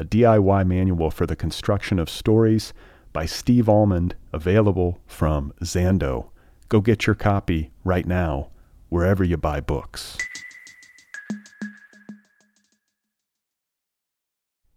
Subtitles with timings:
[0.00, 2.72] a DIY manual for the construction of stories
[3.12, 6.30] by Steve Almond, available from Zando.
[6.70, 8.48] Go get your copy right now,
[8.88, 10.16] wherever you buy books.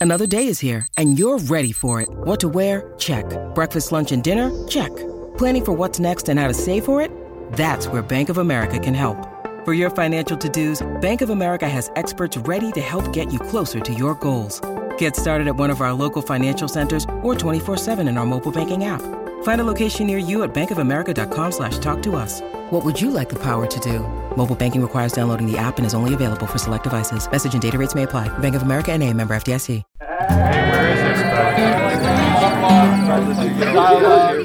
[0.02, 2.09] Another day is here, and you're ready for it.
[2.11, 2.93] What to wear?
[2.97, 3.25] Check.
[3.55, 4.52] Breakfast, lunch, and dinner?
[4.67, 4.93] Check.
[5.37, 7.09] Planning for what's next and how to save for it?
[7.53, 9.25] That's where Bank of America can help.
[9.63, 13.80] For your financial to-dos, Bank of America has experts ready to help get you closer
[13.80, 14.59] to your goals.
[14.97, 18.83] Get started at one of our local financial centers or 24-7 in our mobile banking
[18.83, 19.02] app.
[19.44, 22.41] Find a location near you at bankofamerica.com slash talk to us.
[22.72, 23.99] What would you like the power to do?
[24.36, 27.30] Mobile banking requires downloading the app and is only available for select devices.
[27.31, 28.27] Message and data rates may apply.
[28.39, 29.83] Bank of America and a member FDIC.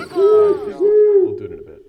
[0.00, 1.82] We'll do it in a bit.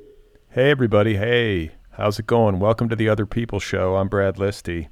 [0.49, 1.17] Hey, everybody.
[1.17, 2.59] Hey, how's it going?
[2.59, 3.95] Welcome to the Other People Show.
[3.95, 4.87] I'm Brad Listi,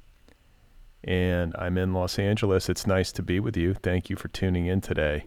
[1.03, 2.69] and I'm in Los Angeles.
[2.69, 3.73] It's nice to be with you.
[3.73, 5.25] Thank you for tuning in today.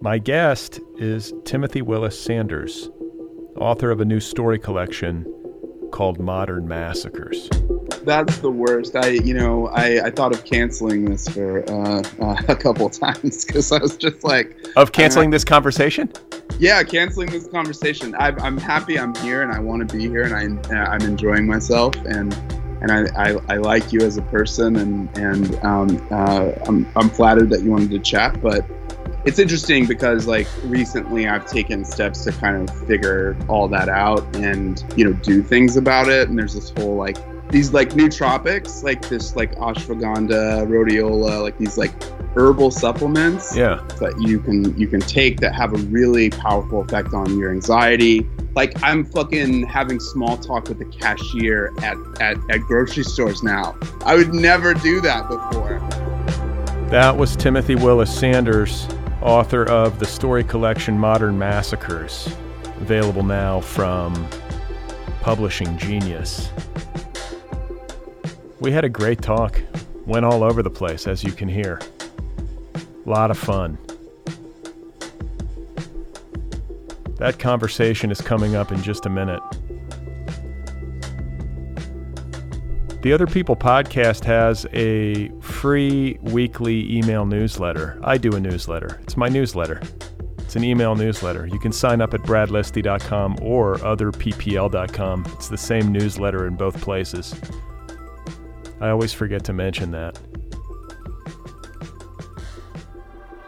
[0.00, 2.90] My guest is Timothy Willis Sanders,
[3.56, 5.24] author of a new story collection
[5.92, 7.48] called Modern Massacres.
[8.02, 8.96] That's the worst.
[8.96, 13.44] I, you know, I, I thought of canceling this for uh, uh, a couple times
[13.44, 16.10] because I was just like, Of canceling this conversation?
[16.58, 18.14] yeah, canceling this conversation.
[18.16, 21.46] I, I'm happy I'm here and I want to be here and I, I'm enjoying
[21.46, 22.32] myself and
[22.82, 27.08] and I, I, I like you as a person and and um, uh, I'm I'm
[27.08, 28.66] flattered that you wanted to chat, but
[29.24, 34.24] it's interesting because like recently I've taken steps to kind of figure all that out
[34.36, 36.28] and you know do things about it.
[36.28, 37.16] And there's this whole like
[37.52, 41.92] these like nootropics, like this like ashwagandha, rhodiola, like these like
[42.34, 43.86] herbal supplements Yeah.
[44.00, 48.26] that you can you can take that have a really powerful effect on your anxiety.
[48.54, 53.76] Like I'm fucking having small talk with the cashier at, at, at grocery stores now.
[54.06, 55.78] I would never do that before.
[56.88, 58.88] That was Timothy Willis Sanders,
[59.20, 62.34] author of the story collection Modern Massacres,
[62.80, 64.26] available now from
[65.20, 66.50] Publishing Genius.
[68.62, 69.60] We had a great talk,
[70.06, 71.80] went all over the place, as you can hear.
[73.04, 73.76] A lot of fun.
[77.16, 79.42] That conversation is coming up in just a minute.
[83.02, 87.98] The Other People podcast has a free weekly email newsletter.
[88.04, 89.00] I do a newsletter.
[89.02, 89.82] It's my newsletter.
[90.38, 91.48] It's an email newsletter.
[91.48, 95.26] You can sign up at bradlisti.com or otherppl.com.
[95.32, 97.34] It's the same newsletter in both places.
[98.82, 100.18] I always forget to mention that.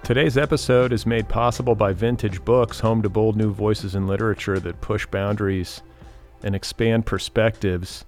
[0.04, 4.60] Today's episode is made possible by Vintage Books, home to bold new voices in literature
[4.60, 5.82] that push boundaries
[6.44, 8.04] and expand perspectives.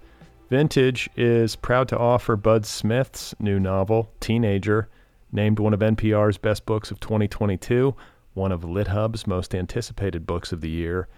[0.49, 4.87] Vintage is proud to offer Bud Smith's new novel, Teenager,
[5.29, 7.93] named one of NPR's best books of 2022,
[8.35, 11.09] one of LitHub's most anticipated books of the year.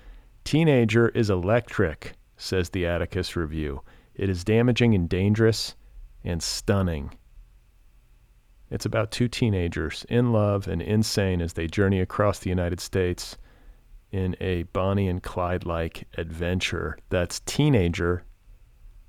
[0.43, 3.83] Teenager is electric, says the Atticus Review.
[4.15, 5.75] It is damaging and dangerous
[6.23, 7.11] and stunning.
[8.69, 13.37] It's about two teenagers in love and insane as they journey across the United States
[14.11, 16.97] in a Bonnie and Clyde like adventure.
[17.09, 18.23] That's Teenager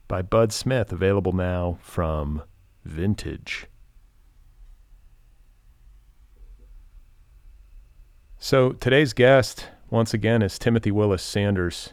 [0.08, 2.42] by Bud Smith, available now from
[2.84, 3.66] Vintage.
[8.38, 11.92] So today's guest, once again, is Timothy Willis Sanders,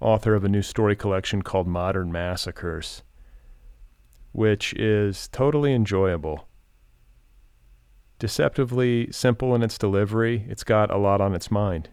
[0.00, 3.02] author of a new story collection called Modern Massacres,
[4.32, 6.48] which is totally enjoyable.
[8.18, 11.90] Deceptively simple in its delivery, it's got a lot on its mind.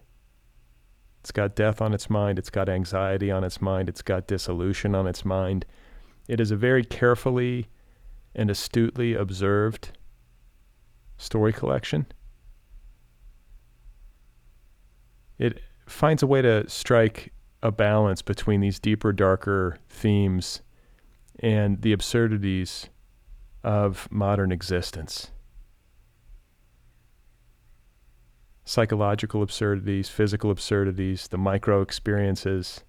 [1.21, 2.37] It's got death on its mind.
[2.37, 3.89] It's got anxiety on its mind.
[3.89, 5.65] It's got dissolution on its mind.
[6.27, 7.67] It is a very carefully
[8.35, 9.91] and astutely observed
[11.17, 12.05] story collection.
[15.37, 20.61] it finds a way to strike a balance between these deeper, darker themes
[21.45, 22.89] and the absurdities
[23.63, 25.29] of modern existence.
[28.63, 32.83] Psychological absurdities, physical absurdities, the micro experiences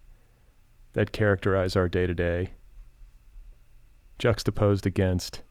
[0.95, 2.53] that characterize our day to day,
[4.19, 5.43] juxtaposed against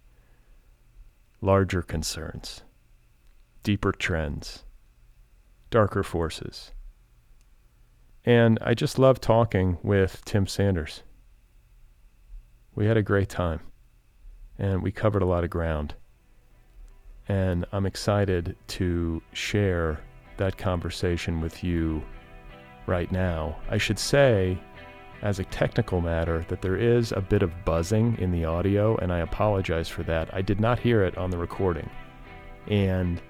[1.42, 2.63] larger concerns,
[3.62, 4.63] deeper trends,
[5.69, 6.72] darker forces.
[8.25, 11.04] And I just love talking with Tim Sanders.
[12.75, 13.62] We had a great time
[14.57, 15.95] and we covered a lot of ground.
[17.27, 20.00] And I'm excited to share
[20.38, 22.04] that conversation with you
[22.86, 23.57] right now.
[23.69, 24.60] I should say,
[25.22, 29.12] as a technical matter, that there is a bit of buzzing in the audio, and
[29.12, 30.31] I apologize for that.
[30.33, 31.89] I did not hear it on the recording.
[32.68, 33.21] And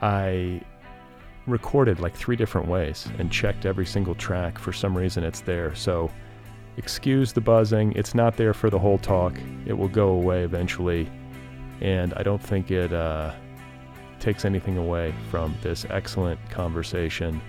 [0.00, 0.60] I
[1.46, 4.58] recorded like three different ways and checked every single track.
[4.58, 5.74] For some reason, it's there.
[5.74, 6.10] So,
[6.76, 7.92] excuse the buzzing.
[7.92, 9.38] It's not there for the whole talk.
[9.66, 11.10] It will go away eventually.
[11.80, 13.32] And I don't think it uh,
[14.20, 17.40] takes anything away from this excellent conversation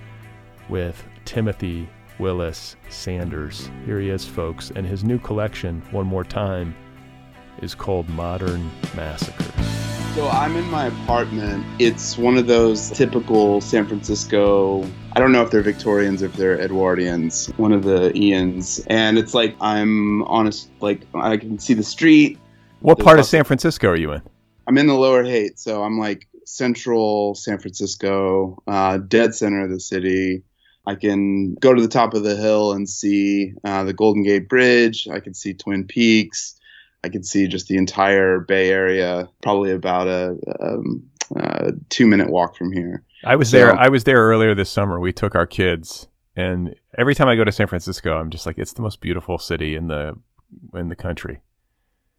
[0.69, 1.87] with Timothy
[2.19, 3.69] Willis Sanders.
[3.85, 4.71] Here he is, folks.
[4.75, 6.75] And his new collection, one more time,
[7.61, 9.72] is called Modern Massacre.
[10.15, 11.65] So I'm in my apartment.
[11.79, 14.87] It's one of those typical San Francisco.
[15.13, 18.85] I don't know if they're Victorians, if they're Edwardians, one of the Ians.
[18.91, 20.51] And it's like I'm on a
[20.81, 22.37] like I can see the street.
[22.81, 24.21] What part of San Francisco are you in?
[24.67, 29.71] I'm in the Lower Haight, so I'm like central San Francisco, uh, dead center of
[29.71, 30.43] the city.
[30.85, 34.47] I can go to the top of the hill and see uh, the Golden Gate
[34.47, 35.07] Bridge.
[35.11, 36.59] I can see Twin Peaks.
[37.03, 41.03] I could see just the entire Bay Area, probably about a, um,
[41.35, 43.03] a two minute walk from here.
[43.25, 43.75] I was so, there.
[43.75, 44.99] I was there earlier this summer.
[44.99, 48.57] We took our kids, and every time I go to San Francisco, I'm just like,
[48.57, 50.13] it's the most beautiful city in the
[50.73, 51.41] in the country.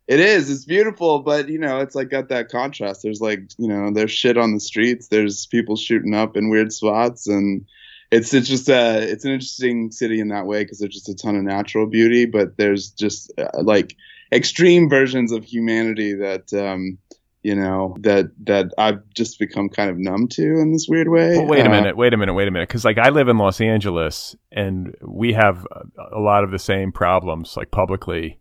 [0.07, 0.51] It is.
[0.51, 3.03] It's beautiful, but you know, it's like got that contrast.
[3.03, 5.09] There's like, you know, there's shit on the streets.
[5.09, 7.65] There's people shooting up in weird spots, and
[8.11, 11.15] it's it's just a it's an interesting city in that way because there's just a
[11.15, 13.97] ton of natural beauty, but there's just uh, like
[14.33, 16.99] extreme versions of humanity that um,
[17.45, 21.37] you know that that I've just become kind of numb to in this weird way.
[21.37, 23.29] Well, wait a uh, minute, wait a minute, wait a minute, because like I live
[23.29, 28.41] in Los Angeles and we have a, a lot of the same problems, like publicly,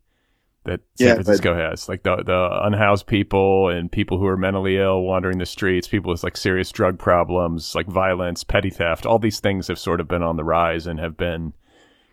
[0.63, 4.37] that San yeah, Francisco but, has, like the the unhoused people and people who are
[4.37, 9.05] mentally ill wandering the streets, people with like serious drug problems, like violence, petty theft,
[9.05, 11.51] all these things have sort of been on the rise and have been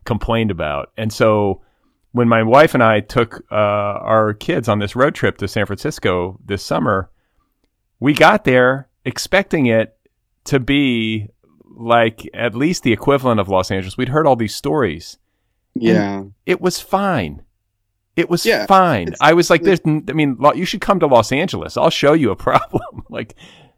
[0.05, 1.63] complained about, and so
[2.13, 5.67] when my wife and I took uh, our kids on this road trip to San
[5.67, 7.11] Francisco this summer,
[8.01, 9.97] we got there expecting it
[10.45, 11.29] to be
[11.77, 13.97] like at least the equivalent of Los Angeles.
[13.97, 15.19] We'd heard all these stories.
[15.75, 16.25] Yeah.
[16.47, 17.43] It was fine.
[18.17, 19.15] It was yeah, fine.
[19.21, 21.77] I was like, "There's, I mean, you should come to Los Angeles.
[21.77, 23.35] I'll show you a problem." like,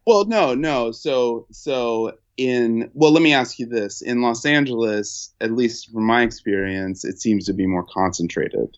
[0.07, 0.91] well, no, no.
[0.91, 4.03] So, so in well let me ask you this.
[4.03, 8.77] In los angeles at least from my experience it seems to be more concentrated.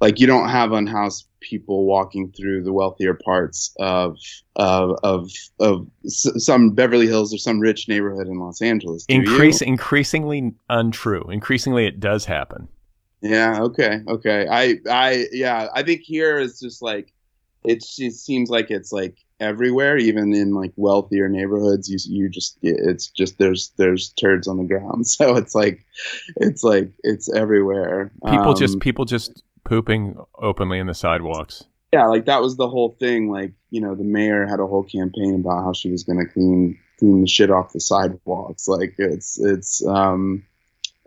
[0.00, 4.18] Like you don't have unhoused people walking through the wealthier parts of
[4.56, 5.30] of of,
[5.60, 11.24] of some beverly hills or some rich neighborhood in los angeles Increase, increasingly untrue.
[11.30, 12.68] Increasingly it does happen.
[13.22, 14.46] Yeah okay okay.
[14.50, 17.12] I i yeah i think here is just like
[17.64, 21.88] it's, it seems like it's like everywhere, even in like wealthier neighborhoods.
[21.88, 25.84] You you just it's just there's there's turds on the ground, so it's like
[26.36, 28.10] it's like it's everywhere.
[28.24, 31.64] People um, just people just pooping openly in the sidewalks.
[31.92, 33.30] Yeah, like that was the whole thing.
[33.30, 36.32] Like you know, the mayor had a whole campaign about how she was going to
[36.32, 38.68] clean clean the shit off the sidewalks.
[38.68, 40.44] Like it's it's um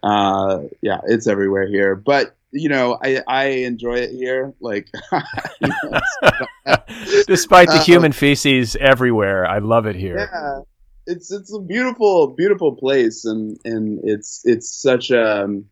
[0.03, 1.95] uh yeah, it's everywhere here.
[1.95, 4.53] But you know, I I enjoy it here.
[4.59, 4.89] Like,
[7.27, 10.17] despite the uh, human feces everywhere, I love it here.
[10.17, 10.61] Yeah,
[11.05, 15.65] it's it's a beautiful beautiful place, and and it's it's such a um,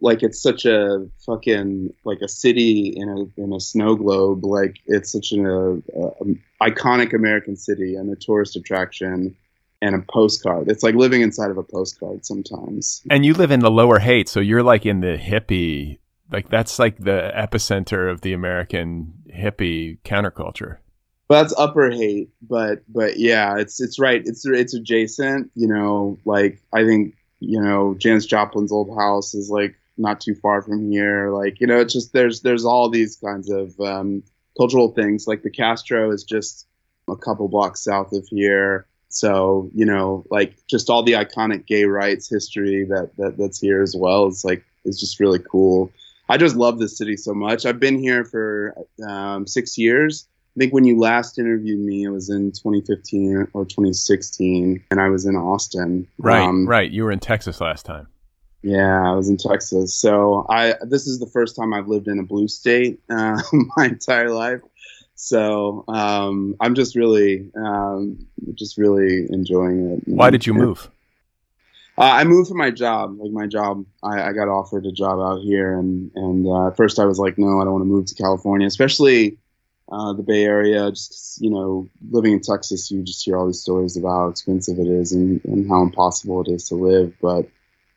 [0.00, 4.44] like it's such a fucking like a city in a in a snow globe.
[4.44, 9.36] Like it's such an a, a, iconic American city and a tourist attraction
[9.82, 10.70] and a postcard.
[10.70, 13.02] It's like living inside of a postcard sometimes.
[13.10, 15.99] And you live in the lower Haight, so you're like in the hippie
[16.32, 20.78] like that's like the epicenter of the American hippie counterculture.
[21.28, 24.22] But that's Upper Haight, but but yeah, it's it's right.
[24.24, 25.50] It's it's adjacent.
[25.54, 30.34] You know, like I think you know Janis Joplin's old house is like not too
[30.34, 31.30] far from here.
[31.30, 34.22] Like you know, it's just there's there's all these kinds of um,
[34.56, 35.26] cultural things.
[35.28, 36.66] Like the Castro is just
[37.08, 38.86] a couple blocks south of here.
[39.08, 43.82] so you know, like just all the iconic gay rights history that, that that's here
[43.82, 45.92] as well is like is just really cool.
[46.30, 47.66] I just love this city so much.
[47.66, 48.74] I've been here for
[49.06, 50.28] um, six years.
[50.56, 55.08] I think when you last interviewed me, it was in 2015 or 2016, and I
[55.08, 56.06] was in Austin.
[56.18, 56.90] Right, um, right.
[56.90, 58.06] You were in Texas last time.
[58.62, 59.94] Yeah, I was in Texas.
[59.94, 63.40] So I this is the first time I've lived in a blue state uh,
[63.76, 64.60] my entire life.
[65.14, 70.02] So um, I'm just really, um, just really enjoying it.
[70.06, 70.90] Why did you move?
[72.00, 73.18] Uh, I moved for my job.
[73.20, 76.98] Like my job, I, I got offered a job out here, and and uh, first
[76.98, 79.36] I was like, no, I don't want to move to California, especially
[79.92, 80.90] uh, the Bay Area.
[80.90, 84.78] Just you know, living in Texas, you just hear all these stories about how expensive
[84.78, 87.12] it is and, and how impossible it is to live.
[87.20, 87.50] But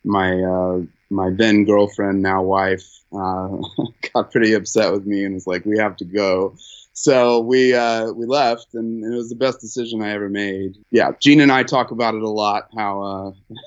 [0.03, 3.55] my uh, my then girlfriend, now wife, uh,
[4.13, 6.57] got pretty upset with me and was like, "We have to go."
[6.93, 10.77] So we uh, we left, and it was the best decision I ever made.
[10.91, 12.69] Yeah, Gene and I talk about it a lot.
[12.77, 13.01] How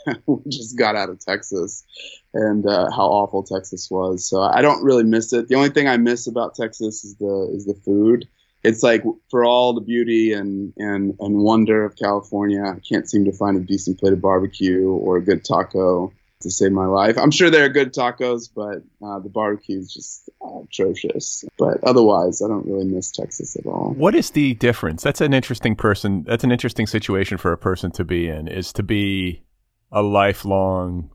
[0.07, 1.85] uh, we just got out of Texas,
[2.33, 4.29] and uh, how awful Texas was.
[4.29, 5.49] So I don't really miss it.
[5.49, 8.29] The only thing I miss about Texas is the is the food.
[8.63, 13.25] It's like for all the beauty and and and wonder of California, I can't seem
[13.25, 17.17] to find a decent plate of barbecue or a good taco to save my life.
[17.17, 20.29] I'm sure there are good tacos, but uh, the barbecue is just
[20.63, 21.45] atrocious.
[21.59, 23.95] But otherwise, I don't really miss Texas at all.
[23.97, 25.03] What is the difference?
[25.03, 26.25] That's an interesting person.
[26.25, 28.49] That's an interesting situation for a person to be in.
[28.49, 29.45] Is to be
[29.91, 31.11] a lifelong,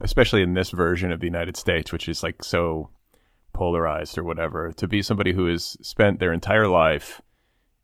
[0.00, 2.90] especially in this version of the United States, which is like so
[3.54, 4.72] polarized or whatever.
[4.72, 7.22] To be somebody who has spent their entire life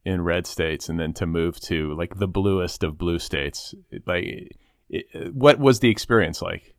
[0.05, 3.75] in red states and then to move to like the bluest of blue states,
[4.07, 4.57] like.
[4.95, 6.75] It, what was the experience like?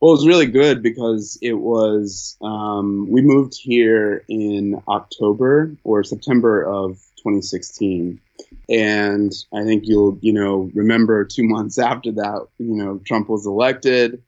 [0.00, 6.04] Well, it was really good because it was, um, we moved here in October or
[6.04, 8.18] September of 2016.
[8.70, 13.46] And I think you'll, you know, remember two months after that, you know, Trump was
[13.46, 14.22] elected.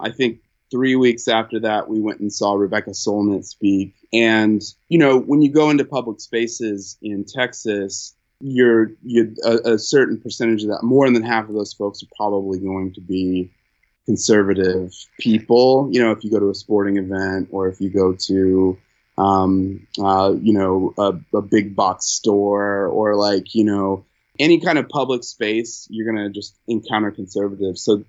[0.00, 0.38] I think
[0.70, 3.94] three weeks after that, we went and saw Rebecca Solnit speak.
[4.14, 9.78] And, you know, when you go into public spaces in Texas, you're, you a, a
[9.78, 13.50] certain percentage of that, more than half of those folks are probably going to be
[14.08, 15.90] conservative people.
[15.92, 18.78] You know, if you go to a sporting event or if you go to,
[19.18, 24.06] um, uh, you know, a, a big box store or like, you know,
[24.38, 27.82] any kind of public space, you're going to just encounter conservatives.
[27.82, 28.02] So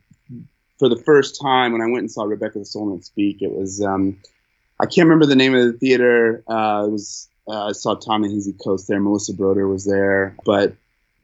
[0.78, 4.22] for the first time when I went and saw Rebecca Solnit speak, it was, um,
[4.80, 6.46] I can't remember the name of the theater.
[6.48, 9.02] Uh, it was, uh, I saw Ta-Nehisi Coates there.
[9.02, 10.76] Melissa Broder was there, but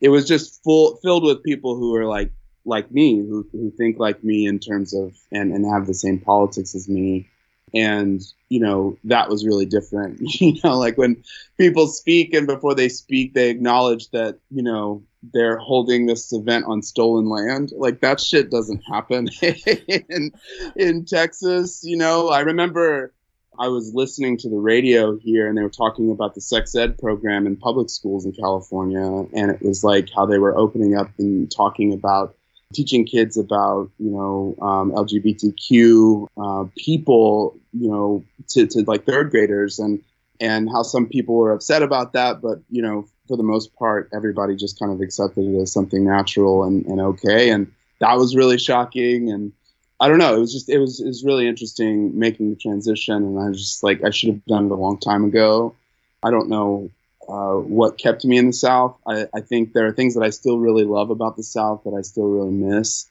[0.01, 2.31] it was just full, filled with people who were like
[2.65, 6.19] like me who, who think like me in terms of and, and have the same
[6.19, 7.29] politics as me.
[7.73, 11.23] And you know that was really different you know like when
[11.57, 15.03] people speak and before they speak they acknowledge that you know
[15.33, 17.71] they're holding this event on stolen land.
[17.75, 20.31] Like that shit doesn't happen in
[20.75, 22.29] in Texas you know.
[22.29, 23.13] I remember
[23.57, 26.97] I was listening to the radio here and they were talking about the sex ed
[26.97, 29.01] program in public schools in California.
[29.01, 32.35] And it was like how they were opening up and talking about
[32.75, 39.31] teaching kids about you know um, LGBTQ uh, people, you know, to, to like third
[39.31, 40.01] graders, and
[40.39, 44.09] and how some people were upset about that, but you know, for the most part,
[44.13, 48.35] everybody just kind of accepted it as something natural and, and okay, and that was
[48.35, 49.53] really shocking, and
[49.99, 53.15] I don't know, it was just it was it was really interesting making the transition,
[53.15, 55.75] and I was just like I should have done it a long time ago.
[56.21, 56.89] I don't know
[57.27, 58.97] uh, what kept me in the South.
[59.07, 61.95] I, I, think there are things that I still really love about the South that
[61.97, 63.09] I still really miss.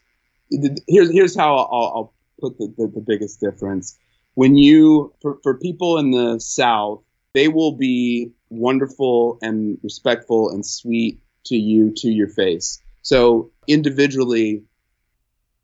[0.86, 3.98] Here's here's how I'll, I'll put the, the, the, biggest difference.
[4.34, 7.02] When you for, for people in the South,
[7.32, 12.80] they will be wonderful and respectful and sweet to you to your face.
[13.02, 14.62] So individually,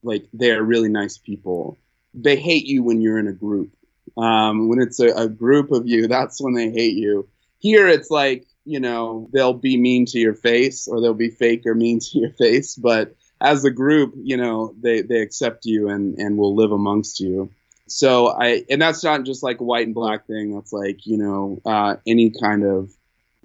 [0.02, 1.78] like they are really nice people.
[2.14, 3.70] They hate you when you're in a group.
[4.16, 7.28] Um, when it's a, a group of you, that's when they hate you
[7.60, 11.62] here it's like, you know, they'll be mean to your face or they'll be fake
[11.64, 15.88] or mean to your face, but as a group, you know, they, they accept you
[15.88, 17.50] and, and will live amongst you.
[17.86, 20.54] So I, and that's not just like a white and black thing.
[20.54, 22.92] That's like, you know, uh, any kind of,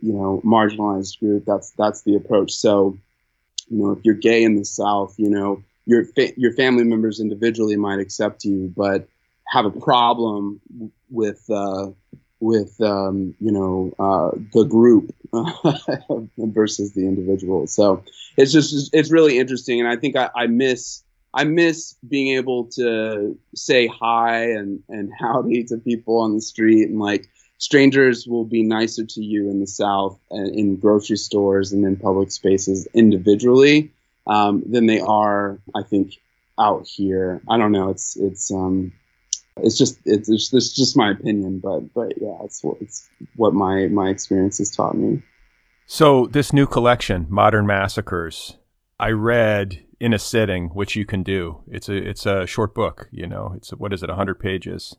[0.02, 1.46] you know, marginalized group.
[1.46, 2.52] That's, that's the approach.
[2.52, 2.98] So,
[3.70, 7.20] you know, if you're gay in the South, you know, your, fa- your family members
[7.20, 9.08] individually might accept you, but
[9.48, 10.62] have a problem
[11.10, 11.88] with, uh,
[12.40, 15.14] with um, you know uh, the group
[16.38, 17.68] versus the individual.
[17.68, 18.04] So
[18.38, 22.66] it's just it's really interesting, and I think I, I, miss I miss being able
[22.76, 27.28] to say hi and and howdy to people on the street, and like
[27.58, 31.96] strangers will be nicer to you in the South and in grocery stores and in
[31.96, 33.92] public spaces individually.
[34.28, 36.18] um, than they are, I think,
[36.60, 37.42] out here.
[37.50, 37.90] I don't know.
[37.90, 38.94] It's it's um,
[39.58, 43.54] it's just it's, it's, it's just my opinion, but but yeah, it's what it's what
[43.54, 45.22] my my experience has taught me.
[45.86, 48.58] So this new collection, Modern Massacres,
[49.00, 51.62] I read in a sitting, which you can do.
[51.68, 53.08] It's a it's a short book.
[53.12, 54.96] You know, it's what is it, hundred pages.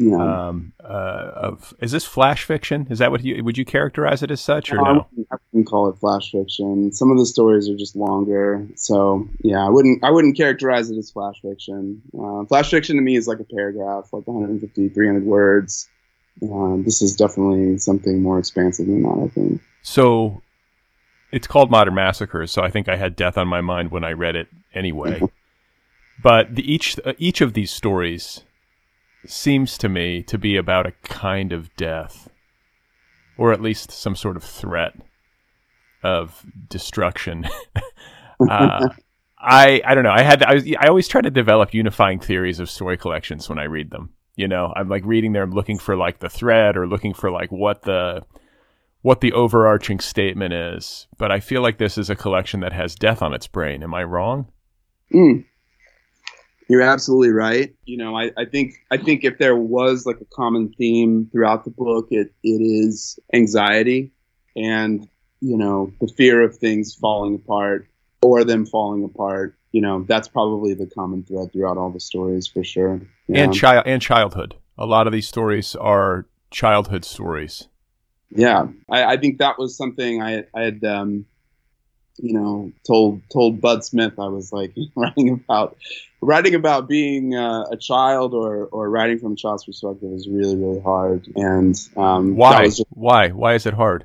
[0.00, 0.48] Yeah.
[0.48, 2.86] Um, uh, of is this flash fiction?
[2.88, 4.82] Is that what you would you characterize it as such or no?
[4.82, 6.90] I wouldn't, I wouldn't call it flash fiction.
[6.90, 10.96] Some of the stories are just longer, so yeah, I wouldn't I wouldn't characterize it
[10.96, 12.00] as flash fiction.
[12.18, 15.86] Uh, flash fiction to me is like a paragraph, like 150, 300 words.
[16.42, 19.60] Um, this is definitely something more expansive than that, I think.
[19.82, 20.40] So
[21.30, 24.12] it's called Modern Massacres, so I think I had death on my mind when I
[24.12, 25.20] read it anyway.
[26.22, 28.44] but the, each uh, each of these stories
[29.26, 32.28] seems to me to be about a kind of death,
[33.36, 34.94] or at least some sort of threat
[36.02, 37.46] of destruction.
[38.50, 38.88] uh,
[39.38, 40.12] I I don't know.
[40.12, 43.58] I had I, was, I always try to develop unifying theories of story collections when
[43.58, 44.10] I read them.
[44.36, 47.50] You know, I'm like reading there, looking for like the thread or looking for like
[47.50, 48.22] what the
[49.02, 51.06] what the overarching statement is.
[51.18, 53.82] But I feel like this is a collection that has death on its brain.
[53.82, 54.50] Am I wrong?
[55.12, 55.44] Mm.
[56.70, 57.74] You're absolutely right.
[57.84, 61.64] You know, I, I think I think if there was like a common theme throughout
[61.64, 64.12] the book, it it is anxiety
[64.54, 65.08] and
[65.40, 67.88] you know the fear of things falling apart
[68.22, 69.56] or them falling apart.
[69.72, 73.00] You know, that's probably the common thread throughout all the stories for sure.
[73.26, 73.42] Yeah.
[73.42, 74.54] And child and childhood.
[74.78, 77.66] A lot of these stories are childhood stories.
[78.30, 81.26] Yeah, I, I think that was something I, I had um,
[82.22, 85.76] you know told told Bud Smith I was like writing about
[86.20, 90.56] writing about being uh, a child or or writing from a child's perspective is really
[90.56, 91.26] really hard.
[91.36, 92.66] And um, why?
[92.66, 93.28] just, why?
[93.28, 94.04] Why is it hard?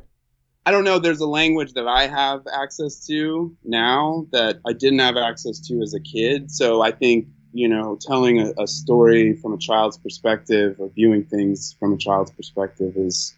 [0.65, 0.97] I don't know.
[0.97, 5.81] There's a language that I have access to now that I didn't have access to
[5.81, 6.49] as a kid.
[6.49, 11.25] So I think you know telling a, a story from a child's perspective or viewing
[11.25, 13.35] things from a child's perspective is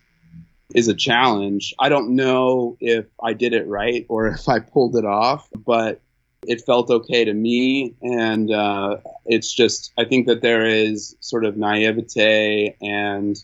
[0.75, 1.73] is a challenge.
[1.79, 6.01] I don't know if I did it right or if I pulled it off, but
[6.45, 7.95] it felt okay to me.
[8.01, 13.37] And uh, it's just, I think that there is sort of naivete and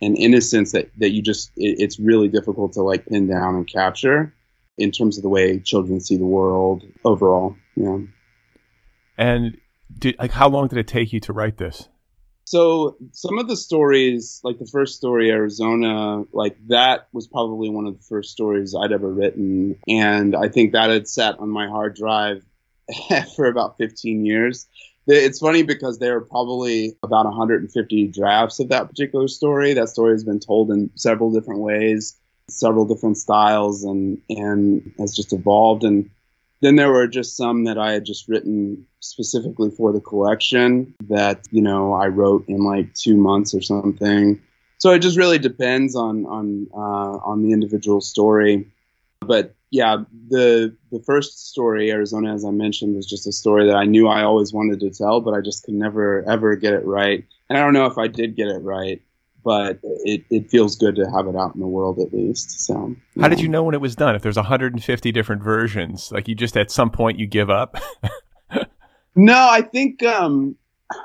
[0.00, 3.66] an innocence that, that you just, it, it's really difficult to like pin down and
[3.66, 4.34] capture
[4.76, 7.56] in terms of the way children see the world overall.
[7.76, 7.98] Yeah.
[9.16, 9.58] And
[9.98, 11.88] did, like, how long did it take you to write this?
[12.48, 17.84] So some of the stories, like the first story, Arizona, like that was probably one
[17.84, 21.68] of the first stories I'd ever written, and I think that had sat on my
[21.68, 22.42] hard drive
[23.36, 24.66] for about 15 years.
[25.06, 29.74] It's funny because there are probably about 150 drafts of that particular story.
[29.74, 35.14] That story has been told in several different ways, several different styles, and and has
[35.14, 35.84] just evolved.
[35.84, 36.08] And
[36.60, 41.46] then there were just some that I had just written specifically for the collection that,
[41.50, 44.40] you know, I wrote in like two months or something.
[44.78, 48.68] So it just really depends on on uh, on the individual story.
[49.20, 53.76] But yeah, the the first story, Arizona, as I mentioned, was just a story that
[53.76, 56.84] I knew I always wanted to tell, but I just could never ever get it
[56.84, 57.24] right.
[57.48, 59.02] And I don't know if I did get it right
[59.48, 62.60] but it, it feels good to have it out in the world at least.
[62.66, 64.14] So, how did you know when it was done?
[64.14, 67.78] If there's 150 different versions, like you just at some point you give up?
[69.16, 70.54] no, I think, um,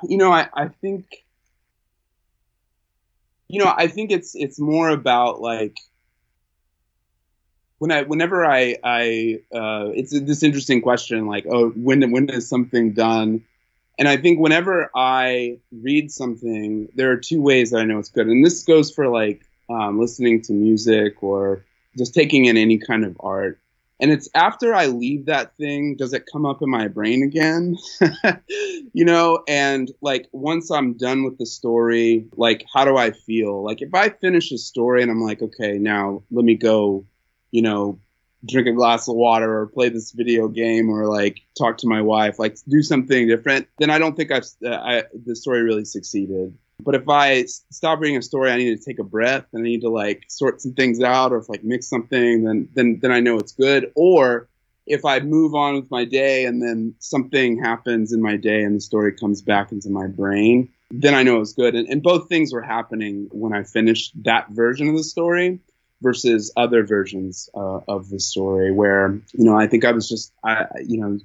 [0.09, 1.05] you know, I, I think,
[3.47, 5.77] you know, I think it's it's more about like
[7.77, 12.49] when I whenever I I uh, it's this interesting question like oh when when is
[12.49, 13.45] something done
[13.99, 18.09] and I think whenever I read something, there are two ways that I know it's
[18.09, 18.27] good.
[18.27, 21.63] And this goes for like um, listening to music or
[21.97, 23.59] just taking in any kind of art.
[23.99, 27.77] And it's after I leave that thing, does it come up in my brain again?
[28.93, 33.63] you know, and like once I'm done with the story, like how do I feel?
[33.63, 37.05] Like if I finish a story and I'm like, okay, now let me go,
[37.51, 37.99] you know,
[38.45, 42.01] drink a glass of water or play this video game or like talk to my
[42.01, 45.85] wife, like do something different, then I don't think I've uh, I, the story really
[45.85, 46.57] succeeded.
[46.79, 49.63] But if I stop reading a story, I need to take a breath and I
[49.63, 53.11] need to like sort some things out or if like mix something, then then then
[53.11, 53.91] I know it's good.
[53.95, 54.49] Or
[54.85, 58.75] if I move on with my day and then something happens in my day and
[58.75, 61.73] the story comes back into my brain, then I know it's good.
[61.73, 65.59] And, and both things were happening when I finished that version of the story
[66.03, 70.31] versus other versions uh, of the story where you know I think I was just
[70.43, 71.19] I you know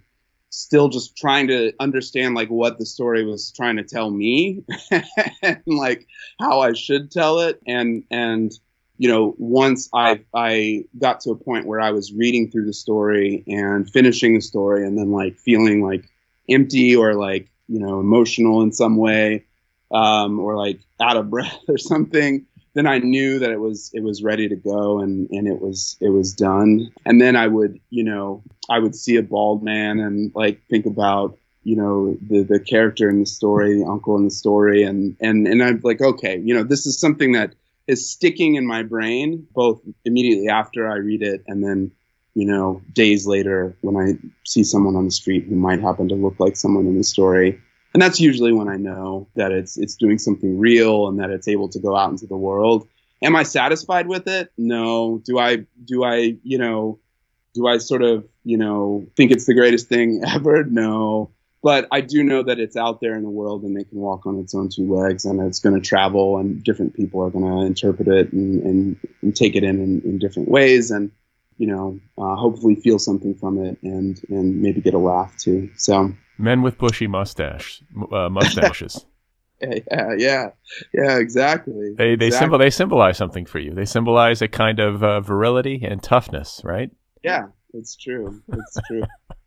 [0.51, 4.65] still just trying to understand like what the story was trying to tell me
[5.43, 6.07] and like
[6.41, 7.61] how I should tell it.
[7.67, 8.53] And and
[8.99, 12.73] you know, once I I got to a point where I was reading through the
[12.73, 16.11] story and finishing the story, and then like feeling like
[16.49, 19.45] empty or like you know emotional in some way,
[19.93, 22.47] um, or like out of breath or something,
[22.79, 25.97] then I knew that it was it was ready to go and and it was
[26.01, 26.93] it was done.
[27.05, 30.87] And then I would you know I would see a bald man and like think
[30.87, 35.17] about you know the the character in the story, the uncle in the story, and
[35.21, 37.55] and and I'm like okay, you know this is something that
[37.89, 41.91] is sticking in my brain both immediately after I read it and then
[42.35, 46.15] you know days later when I see someone on the street who might happen to
[46.15, 47.61] look like someone in the story
[47.95, 51.49] and that's usually when I know that it's it's doing something real and that it's
[51.49, 52.87] able to go out into the world.
[53.23, 54.53] Am I satisfied with it?
[54.59, 55.23] No.
[55.25, 56.99] Do I do I you know
[57.55, 60.65] do I sort of you know think it's the greatest thing ever?
[60.65, 61.31] No.
[61.61, 64.27] But I do know that it's out there in the world and it can walk
[64.27, 67.45] on its own two legs and it's going to travel and different people are going
[67.45, 71.11] to interpret it and, and, and, take it in, in, in different ways and
[71.57, 75.69] you know uh, hopefully feel something from it and and maybe get a laugh too.
[75.77, 79.05] So Men with bushy mustache uh, mustaches.
[79.61, 80.51] yeah, yeah,
[80.95, 81.95] yeah, exactly.
[81.97, 82.31] They they exactly.
[82.31, 83.75] symbol they symbolize something for you.
[83.75, 86.91] They symbolize a kind of uh, virility and toughness, right?
[87.25, 88.41] Yeah, it's true.
[88.53, 89.03] It's true.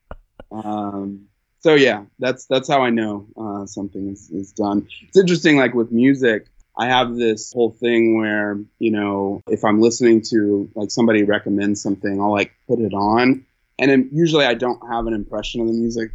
[0.52, 1.28] um,
[1.62, 4.88] so yeah, that's that's how I know uh, something is, is done.
[5.08, 6.48] It's interesting, like with music.
[6.78, 11.82] I have this whole thing where, you know, if I'm listening to like somebody recommends
[11.82, 13.46] something, I'll like put it on.
[13.78, 16.12] And then usually I don't have an impression of the music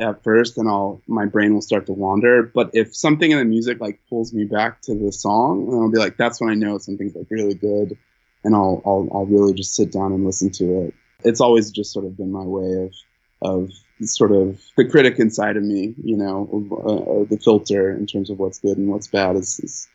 [0.00, 2.42] at first and I'll my brain will start to wander.
[2.42, 5.98] But if something in the music like pulls me back to the song, I'll be
[5.98, 7.96] like, that's when I know something's like really good,
[8.44, 10.94] and I'll I'll I'll really just sit down and listen to it.
[11.24, 12.94] It's always just sort of been my way of
[13.42, 13.70] of
[14.02, 16.48] sort of the critic inside of me, you know,
[16.84, 19.88] uh, the filter in terms of what's good and what's bad is, is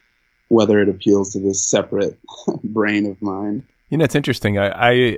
[0.47, 2.17] whether it appeals to this separate
[2.63, 3.63] brain of mine.
[3.89, 4.57] You know, it's interesting.
[4.57, 5.17] I, I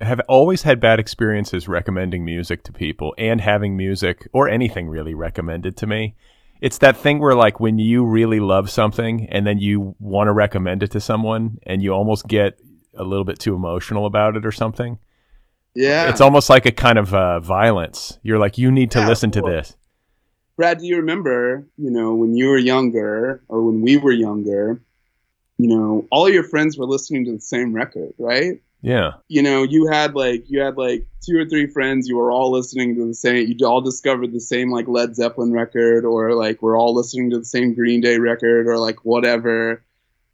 [0.00, 5.14] have always had bad experiences recommending music to people and having music or anything really
[5.14, 6.14] recommended to me.
[6.60, 10.32] It's that thing where like when you really love something and then you want to
[10.32, 12.58] recommend it to someone and you almost get
[12.94, 14.98] a little bit too emotional about it or something.
[15.74, 16.08] Yeah.
[16.08, 18.18] It's almost like a kind of uh, violence.
[18.22, 19.76] You're like, you need to yeah, listen to this.
[20.56, 24.80] Brad, do you remember, you know, when you were younger or when we were younger,
[25.58, 28.62] you know, all your friends were listening to the same record, right?
[28.82, 29.12] Yeah.
[29.28, 32.08] You know, you had like you had like two or three friends.
[32.08, 33.52] You were all listening to the same.
[33.58, 37.38] You all discovered the same like Led Zeppelin record, or like we're all listening to
[37.38, 39.82] the same Green Day record, or like whatever.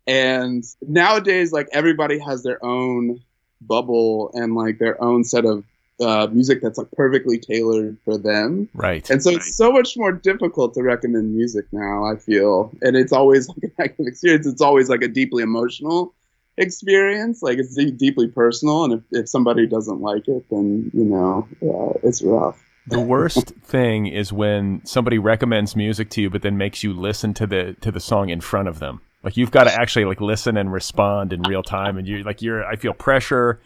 [0.07, 3.20] And nowadays, like everybody has their own
[3.61, 5.64] bubble and like their own set of
[6.00, 8.68] uh, music that's like perfectly tailored for them.
[8.74, 9.09] Right.
[9.09, 9.37] And so right.
[9.37, 12.05] it's so much more difficult to recommend music now.
[12.05, 14.46] I feel, and it's always like an active experience.
[14.46, 16.12] It's always like a deeply emotional
[16.57, 17.43] experience.
[17.43, 21.99] Like it's deeply personal, and if, if somebody doesn't like it, then you know uh,
[22.03, 22.62] it's rough.
[22.87, 27.35] The worst thing is when somebody recommends music to you, but then makes you listen
[27.35, 29.01] to the to the song in front of them.
[29.23, 32.43] Like you've got to actually like listen and respond in real time, and you like
[32.43, 32.65] you're.
[32.65, 33.61] I feel pressure,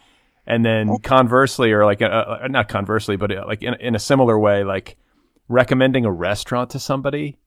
[0.46, 3.98] and then conversely, or like uh, uh not conversely, but uh, like in in a
[3.98, 4.96] similar way, like
[5.48, 7.38] recommending a restaurant to somebody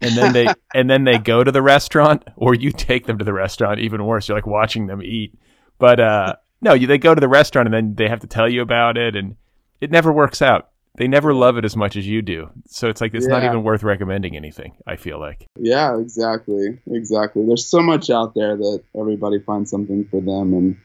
[0.00, 3.24] and then they and then they go to the restaurant or you take them to
[3.24, 4.28] the restaurant even worse.
[4.28, 5.34] You're like watching them eat.
[5.78, 8.48] But uh no you, they go to the restaurant and then they have to tell
[8.48, 9.36] you about it and
[9.80, 10.70] it never works out.
[10.96, 12.48] They never love it as much as you do.
[12.66, 13.34] So it's like it's yeah.
[13.34, 15.46] not even worth recommending anything i feel like.
[15.58, 16.78] Yeah exactly.
[16.90, 17.44] Exactly.
[17.46, 20.76] There's so much out there that everybody finds something for them and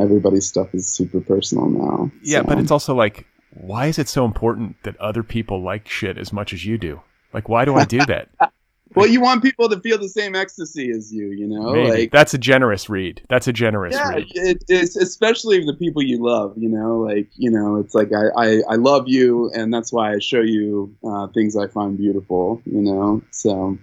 [0.00, 2.10] everybody's stuff is super personal now.
[2.22, 2.44] Yeah so.
[2.44, 6.30] but it's also like why is it so important that other people like shit as
[6.30, 7.00] much as you do
[7.36, 8.30] like, why do I do that?
[8.94, 11.74] well, you want people to feel the same ecstasy as you, you know.
[11.74, 11.90] Maybe.
[11.90, 13.20] Like that's a generous read.
[13.28, 14.26] That's a generous yeah, read.
[14.30, 16.54] It, it's especially the people you love.
[16.56, 20.14] You know, like you know, it's like I I, I love you, and that's why
[20.14, 22.62] I show you uh, things I find beautiful.
[22.64, 23.76] You know, so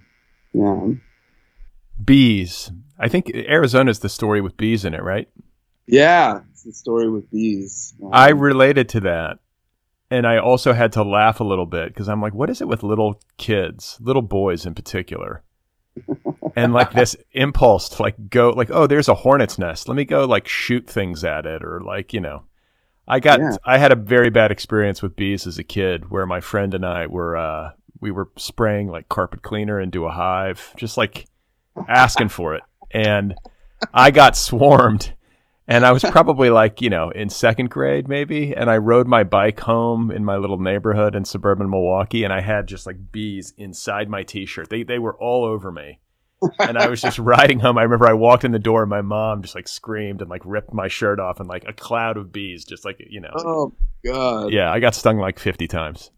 [0.52, 0.88] yeah.
[2.04, 2.72] Bees.
[2.98, 5.28] I think Arizona is the story with bees in it, right?
[5.86, 7.94] Yeah, it's the story with bees.
[8.02, 9.38] Um, I related to that
[10.10, 12.68] and I also had to laugh a little bit because I'm like, what is it
[12.68, 15.42] with little kids, little boys in particular?
[16.56, 19.88] and like this impulse to like go like, oh, there's a hornet's nest.
[19.88, 22.44] Let me go like shoot things at it or like, you know.
[23.06, 23.56] I got yeah.
[23.64, 26.86] I had a very bad experience with bees as a kid where my friend and
[26.86, 31.26] I were uh we were spraying like carpet cleaner into a hive, just like
[31.88, 32.62] asking for it.
[32.90, 33.34] And
[33.92, 35.12] I got swarmed
[35.66, 38.54] and I was probably like, you know, in second grade maybe.
[38.54, 42.24] And I rode my bike home in my little neighborhood in suburban Milwaukee.
[42.24, 44.70] And I had just like bees inside my t shirt.
[44.70, 46.00] They, they were all over me.
[46.58, 47.78] and I was just riding home.
[47.78, 50.42] I remember I walked in the door and my mom just like screamed and like
[50.44, 53.32] ripped my shirt off and like a cloud of bees, just like, you know.
[53.36, 53.72] Oh,
[54.04, 54.52] God.
[54.52, 56.10] Yeah, I got stung like 50 times.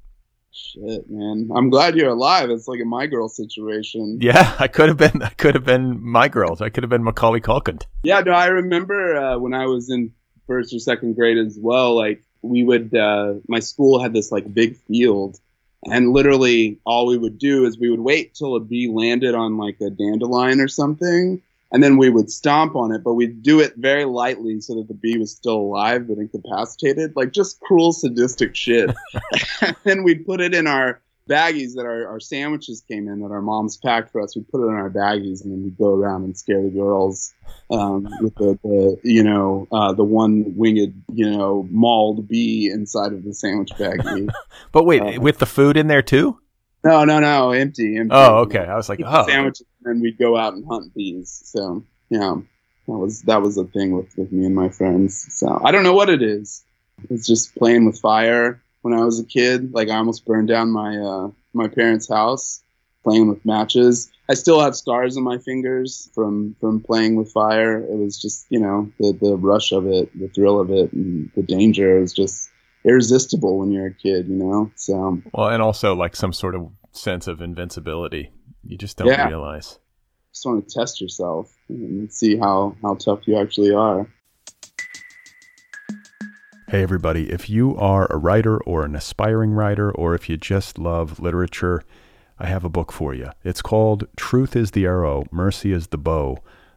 [0.57, 1.51] Shit, man.
[1.55, 2.49] I'm glad you're alive.
[2.49, 4.19] It's like a my girl situation.
[4.23, 5.21] Yeah, I could have been.
[5.21, 6.63] I could have been my girls.
[6.63, 7.83] I could have been Macaulay Culkin.
[8.05, 10.13] Yeah, no, I remember uh, when I was in
[10.47, 11.95] first or second grade as well.
[11.95, 15.39] Like we would, uh, my school had this like big field,
[15.85, 19.59] and literally all we would do is we would wait till a bee landed on
[19.59, 21.43] like a dandelion or something,
[21.77, 24.89] and then we would stomp on it, but we'd do it very lightly so that
[24.89, 28.89] the bee was still alive but incapacitated, like just cruel, sadistic shit.
[29.61, 33.31] and then we'd put it in our baggies that our, our sandwiches came in that
[33.31, 34.35] our moms packed for us.
[34.35, 37.35] We'd put it in our baggies and then we'd go around and scare the girls
[37.71, 43.13] um, with the, the you know uh, the one winged you know mauled bee inside
[43.13, 44.31] of the sandwich baggie.
[44.73, 46.39] but wait, uh, with the food in there too?
[46.87, 48.15] No, no, no, empty, empty.
[48.15, 48.61] Oh, okay.
[48.61, 51.43] I was like, oh, sandwiches, and we'd go out and hunt bees.
[51.45, 52.37] So yeah,
[52.87, 55.27] that was that was a thing with with me and my friends.
[55.35, 56.65] So I don't know what it is.
[57.11, 58.63] It's just playing with fire.
[58.83, 62.63] When I was a kid, like I almost burned down my uh, my parents' house
[63.03, 64.09] playing with matches.
[64.29, 67.79] I still have scars on my fingers from from playing with fire.
[67.79, 71.33] It was just you know the the rush of it, the thrill of it, and
[71.35, 72.49] the danger is just
[72.87, 74.71] irresistible when you're a kid, you know.
[74.77, 78.31] So well, and also like some sort of sense of invincibility.
[78.65, 79.29] You just don't yeah.
[79.29, 79.79] realize.
[80.33, 84.09] Just want to test yourself and see how how tough you actually are.
[86.69, 87.31] Hey, everybody.
[87.31, 91.83] If you are a writer or an aspiring writer, or if you just love literature,
[92.39, 93.31] I have a book for you.
[93.45, 96.39] It's called Truth is the Arrow, Mercy is the Bow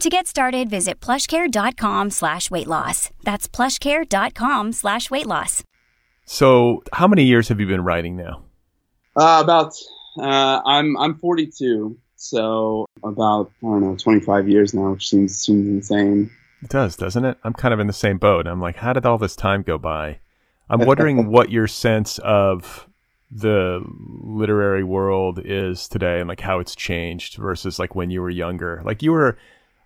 [0.00, 3.10] To get started, visit plushcare.com slash weight loss.
[3.22, 5.62] That's plushcare.com slash weight loss.
[6.24, 8.44] So how many years have you been writing now?
[9.16, 9.74] Uh, about,
[10.18, 11.98] uh, I'm, I'm 42.
[12.16, 16.30] So about, I don't know, 25 years now, which seems, seems insane.
[16.62, 17.38] It does, doesn't it?
[17.44, 18.46] I'm kind of in the same boat.
[18.46, 20.20] I'm like, how did all this time go by?
[20.68, 22.86] I'm wondering what your sense of
[23.30, 23.82] the
[24.22, 28.82] literary world is today and like how it's changed versus like when you were younger.
[28.84, 29.38] Like you were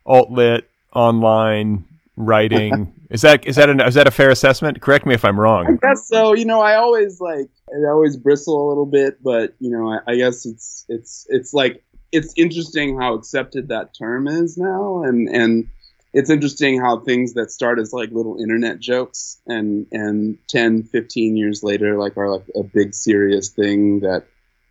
[0.06, 1.84] alt lit online
[2.16, 2.92] writing.
[3.10, 4.80] is that is that an, is that a fair assessment?
[4.80, 5.66] Correct me if I'm wrong.
[5.66, 6.34] I guess so.
[6.34, 10.12] You know, I always like I always bristle a little bit, but you know, I,
[10.12, 15.28] I guess it's it's it's like it's interesting how accepted that term is now, and
[15.28, 15.68] and
[16.14, 21.36] it's interesting how things that start as like little internet jokes and and 10 15
[21.36, 24.24] years later like are like a big serious thing that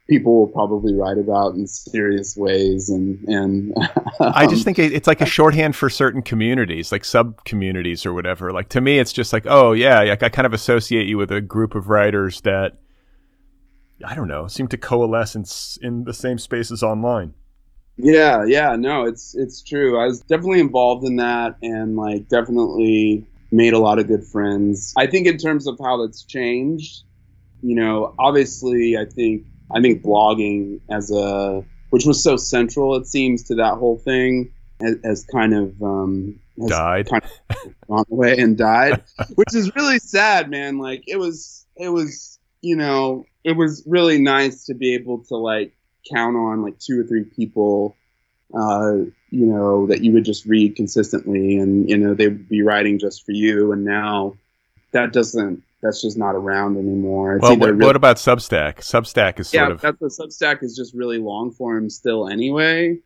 [0.10, 3.88] people will probably write about in serious ways and and um,
[4.20, 8.52] I just think it's like a shorthand for certain communities like sub communities or whatever.
[8.52, 11.32] Like to me it's just like oh yeah like I kind of associate you with
[11.32, 12.80] a group of writers that
[14.06, 15.46] I don't know seem to coalesce in
[15.82, 17.34] in the same spaces online.
[17.96, 20.00] Yeah yeah no it's it's true.
[20.02, 24.94] I was definitely involved in that and like definitely made a lot of good friends.
[24.98, 27.04] I think in terms of how that's changed
[27.62, 33.06] you know obviously I think I think blogging as a which was so central it
[33.06, 38.06] seems to that whole thing has, has kind of um, has died kind of gone
[38.12, 39.04] away and died,
[39.36, 40.78] which is really sad, man.
[40.78, 45.36] Like it was it was you know it was really nice to be able to
[45.36, 45.74] like
[46.12, 47.96] count on like two or three people
[48.54, 48.94] uh,
[49.30, 53.26] you know that you would just read consistently and you know they'd be writing just
[53.26, 54.36] for you and now
[54.92, 59.50] that doesn't that's just not around anymore well, what, really, what, about substack substack is
[59.50, 62.98] sort yeah, of that's the substack is just really long form still anyway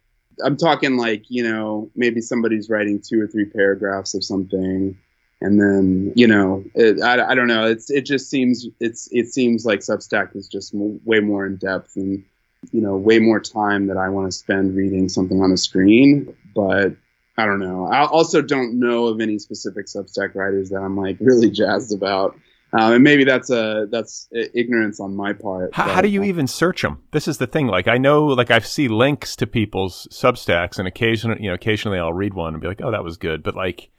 [0.45, 4.97] i'm talking like you know maybe somebody's writing two or three paragraphs of something
[5.41, 9.27] and then you know it, I, I don't know it's it just seems it's it
[9.27, 12.23] seems like substack is just way more in depth and
[12.71, 16.35] you know way more time that I want to spend reading something on a screen.
[16.55, 16.95] But
[17.37, 17.85] I don't know.
[17.85, 22.37] I also don't know of any specific Substack writers that I'm like really jazzed about.
[22.73, 25.73] Um, and maybe that's a that's ignorance on my part.
[25.73, 27.01] How, how do you even search them?
[27.11, 27.67] This is the thing.
[27.67, 31.97] Like I know, like I see links to people's Substacks, and occasionally, you know, occasionally
[31.97, 33.89] I'll read one and be like, "Oh, that was good," but like,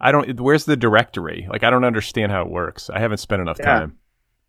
[0.00, 0.40] I don't.
[0.40, 1.46] Where's the directory?
[1.48, 2.90] Like, I don't understand how it works.
[2.90, 3.66] I haven't spent enough yeah.
[3.66, 3.98] time.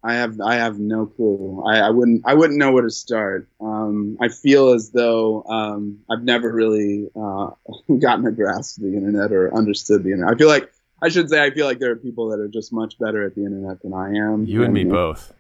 [0.04, 1.64] I have I have no clue.
[1.68, 3.50] I, I wouldn't I wouldn't know where to start.
[3.60, 7.50] Um, I feel as though um, I've never really uh,
[8.00, 10.34] gotten a grasp of the internet or understood the internet.
[10.34, 12.74] I feel like I should say I feel like there are people that are just
[12.74, 14.46] much better at the internet than I am.
[14.46, 15.34] You and, and me both.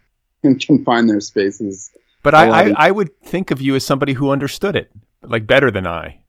[0.43, 1.91] And can find their spaces.
[2.23, 4.91] But I, I, I would think of you as somebody who understood it
[5.21, 6.19] like better than I.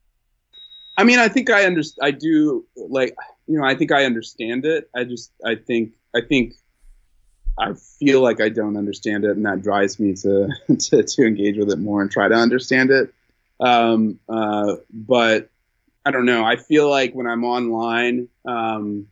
[0.97, 2.05] I mean, I think I understand.
[2.05, 3.15] I do like
[3.47, 3.65] you know.
[3.65, 4.89] I think I understand it.
[4.95, 6.53] I just I think I think
[7.57, 11.57] I feel like I don't understand it, and that drives me to to, to engage
[11.57, 13.13] with it more and try to understand it.
[13.59, 15.49] Um, uh, but
[16.05, 16.43] I don't know.
[16.43, 19.07] I feel like when I'm online, um,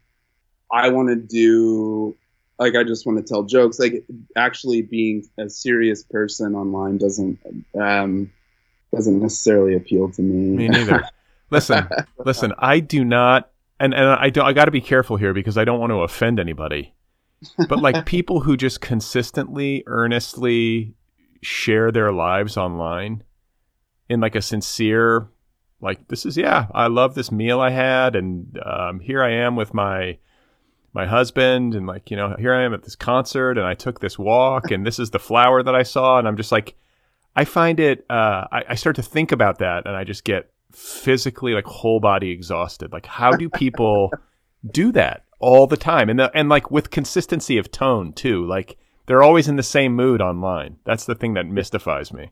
[0.72, 2.16] I want to do
[2.58, 3.80] like I just want to tell jokes.
[3.80, 4.04] Like
[4.36, 7.40] actually being a serious person online doesn't
[7.80, 8.32] um,
[8.94, 10.58] doesn't necessarily appeal to me.
[10.58, 11.04] Me neither.
[11.50, 11.88] listen,
[12.26, 12.54] listen.
[12.58, 14.46] I do not, and and I don't.
[14.46, 16.94] I got to be careful here because I don't want to offend anybody
[17.68, 20.96] but like people who just consistently, earnestly
[21.42, 23.24] share their lives online
[24.10, 25.30] in like a sincere,
[25.82, 29.56] like this is yeah, I love this meal I had, and um, here I am
[29.56, 30.18] with my
[30.94, 34.00] my husband, and like you know here I am at this concert, and I took
[34.00, 36.76] this walk, and this is the flower that I saw, and I'm just like,
[37.36, 38.06] I find it.
[38.10, 42.00] Uh, I, I start to think about that, and I just get physically like whole
[42.00, 42.92] body exhausted.
[42.92, 44.12] Like how do people
[44.72, 45.24] do that?
[45.40, 48.46] all the time, and the, and like with consistency of tone too.
[48.46, 50.78] Like they're always in the same mood online.
[50.86, 52.32] That's the thing that mystifies me.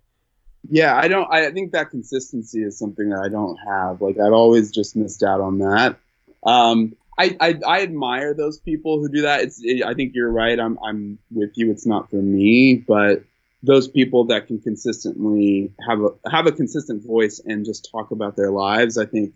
[0.70, 1.32] Yeah, I don't.
[1.32, 4.02] I think that consistency is something that I don't have.
[4.02, 5.98] Like I've always just missed out on that.
[6.44, 9.42] Um, I, I, I admire those people who do that.
[9.42, 10.60] It's it, I think you're right.
[10.60, 11.72] I'm I'm with you.
[11.72, 13.24] It's not for me, but
[13.64, 18.36] those people that can consistently have a have a consistent voice and just talk about
[18.36, 19.34] their lives, I think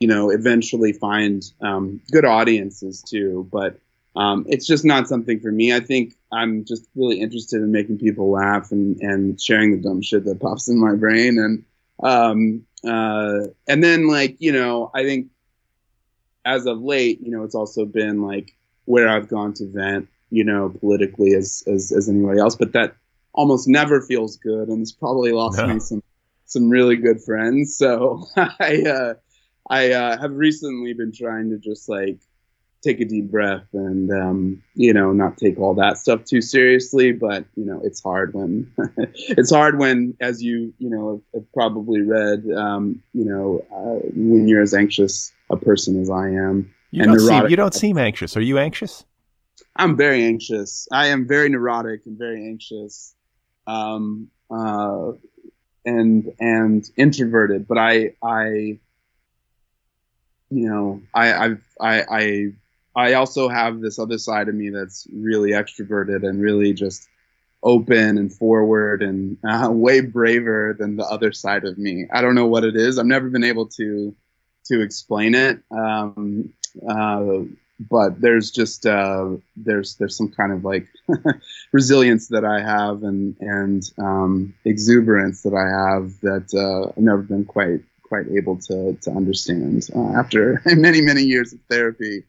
[0.00, 3.46] you know, eventually find um, good audiences too.
[3.52, 3.78] But
[4.16, 5.74] um, it's just not something for me.
[5.74, 10.02] I think I'm just really interested in making people laugh and, and sharing the dumb
[10.02, 11.38] shit that pops in my brain.
[11.38, 11.64] And
[12.02, 15.28] um, uh, and then like you know, I think
[16.44, 20.44] as of late, you know, it's also been like where I've gone to vent, you
[20.44, 22.94] know, politically as as, as anybody else, but that
[23.32, 25.66] almost never feels good, and it's probably lost no.
[25.66, 26.02] me some
[26.46, 27.76] some really good friends.
[27.76, 28.82] So I.
[28.86, 29.14] Uh,
[29.70, 32.18] I uh, have recently been trying to just like
[32.82, 37.12] take a deep breath and um, you know not take all that stuff too seriously.
[37.12, 42.00] But you know it's hard when it's hard when, as you you know have probably
[42.00, 46.72] read, um, you know uh, when you're as anxious a person as I am.
[46.92, 48.36] You don't, seem, you don't seem anxious.
[48.36, 49.04] Are you anxious?
[49.76, 50.88] I'm very anxious.
[50.90, 53.14] I am very neurotic and very anxious.
[53.68, 55.12] Um, uh,
[55.84, 58.80] and and introverted, but I I
[60.50, 62.52] you know, I I've, I I
[62.96, 67.08] I also have this other side of me that's really extroverted and really just
[67.62, 72.06] open and forward and uh, way braver than the other side of me.
[72.12, 72.98] I don't know what it is.
[72.98, 74.14] I've never been able to
[74.66, 75.60] to explain it.
[75.70, 76.52] Um,
[76.88, 77.40] uh,
[77.88, 80.86] but there's just uh, there's there's some kind of like
[81.72, 87.22] resilience that I have and and um, exuberance that I have that uh, I've never
[87.22, 92.24] been quite quite able to to understand uh, after many many years of therapy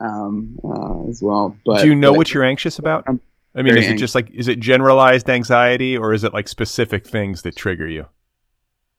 [0.00, 1.56] um, uh, as well.
[1.64, 3.04] But do you know but, what you're anxious about?
[3.06, 3.20] I'm
[3.56, 7.06] i mean, is it just like is it generalized anxiety or is it like specific
[7.06, 8.06] things that trigger you?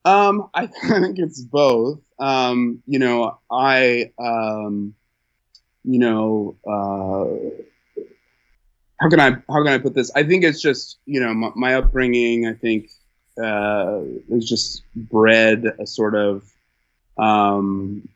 [0.06, 2.00] Um, I think it's both.
[2.20, 4.96] Um, you know, I um,
[5.84, 6.56] you know.
[6.66, 7.62] Uh,
[8.98, 10.12] how can I how can I put this?
[10.16, 12.48] I think it's just you know my, my upbringing.
[12.48, 12.90] I think
[13.42, 16.50] uh, is just bred a sort of
[17.18, 18.08] um,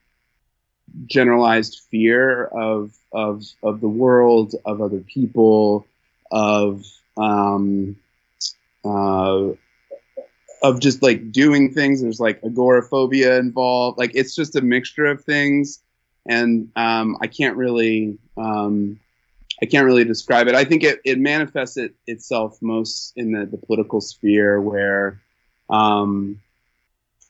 [1.05, 5.85] generalized fear of of of the world, of other people,
[6.31, 6.85] of
[7.17, 7.95] um,
[8.85, 9.49] uh,
[10.61, 12.01] of just like doing things.
[12.01, 13.97] There's like agoraphobia involved.
[13.97, 15.81] Like it's just a mixture of things,
[16.25, 18.99] and um, I can't really um,
[19.61, 20.55] I can't really describe it.
[20.55, 25.19] I think it, it manifests it, itself most in the, the political sphere where,
[25.69, 26.41] um,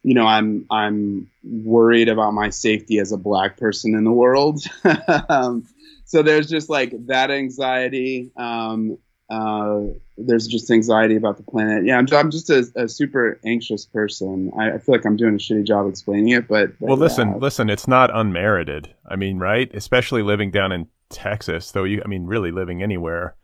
[0.03, 4.63] you know, I'm I'm worried about my safety as a black person in the world.
[5.29, 5.67] um,
[6.05, 8.31] so there's just like that anxiety.
[8.37, 8.97] Um,
[9.29, 9.81] uh,
[10.17, 11.85] there's just anxiety about the planet.
[11.85, 14.51] Yeah, I'm, I'm just a, a super anxious person.
[14.57, 17.29] I, I, feel like I'm doing a shitty job explaining it, but, but well, listen,
[17.29, 17.35] yeah.
[17.35, 18.93] listen, it's not unmerited.
[19.07, 19.69] I mean, right?
[19.73, 23.35] Especially living down in Texas, though you, I mean, really living anywhere,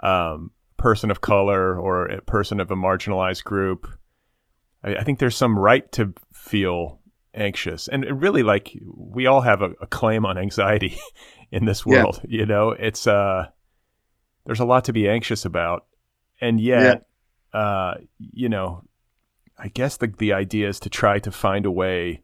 [0.00, 3.88] um, person of color or a person of a marginalized group,
[4.82, 7.00] I, I, think there's some right to feel
[7.34, 7.88] anxious.
[7.88, 10.98] And really, like, we all have a, a claim on anxiety
[11.50, 12.20] in this world.
[12.24, 12.40] Yeah.
[12.40, 13.46] You know, it's, uh,
[14.44, 15.86] there's a lot to be anxious about.
[16.40, 17.06] And yet,
[17.52, 17.60] yeah.
[17.60, 18.84] uh, you know,
[19.58, 22.22] I guess the, the idea is to try to find a way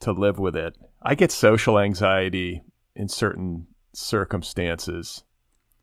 [0.00, 0.76] to live with it.
[1.00, 2.62] I get social anxiety
[2.94, 5.24] in certain circumstances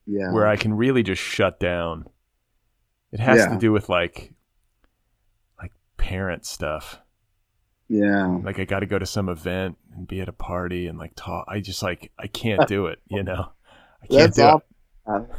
[0.05, 0.32] yeah.
[0.32, 2.05] where I can really just shut down.
[3.12, 3.49] It has yeah.
[3.49, 4.34] to do with like like
[6.00, 7.00] parent stuff.
[7.88, 8.39] Yeah.
[8.43, 11.14] Like I got to go to some event and be at a party and like
[11.16, 11.45] talk.
[11.47, 13.00] I just like I can't do it.
[13.08, 13.52] You know,
[14.04, 14.58] I can't that's do awful.
[14.60, 14.66] it.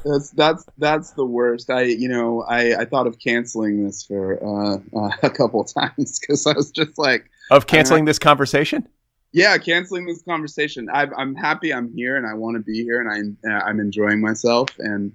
[0.05, 1.71] That's that's that's the worst.
[1.71, 5.73] I you know I I thought of canceling this for uh, uh, a couple of
[5.73, 8.89] times because I was just like of canceling this conversation
[9.33, 10.89] yeah, canceling this conversation.
[10.93, 14.21] i am happy I'm here and I want to be here and I, I'm enjoying
[14.21, 15.13] myself and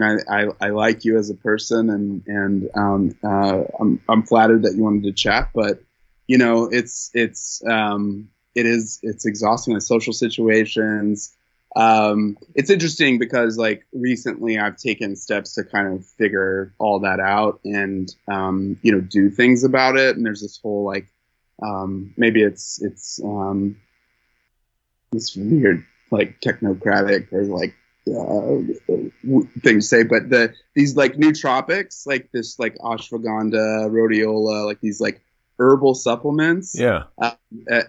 [0.00, 4.22] and I, I, I like you as a person and and um, uh, I'm I'm
[4.22, 5.50] flattered that you wanted to chat.
[5.54, 5.82] But
[6.28, 11.34] you know, it's it's um, it is it's exhausting in social situations.
[11.74, 17.18] Um, it's interesting because like recently I've taken steps to kind of figure all that
[17.18, 20.16] out and um, you know do things about it.
[20.16, 21.08] And there's this whole like
[21.60, 23.76] um, maybe it's it's um,
[25.10, 27.74] this weird like technocratic or like
[28.16, 34.80] uh, thing to say, but the these like nootropics, like this like ashwagandha, rhodiola, like
[34.80, 35.22] these like
[35.58, 37.32] herbal supplements, yeah, uh,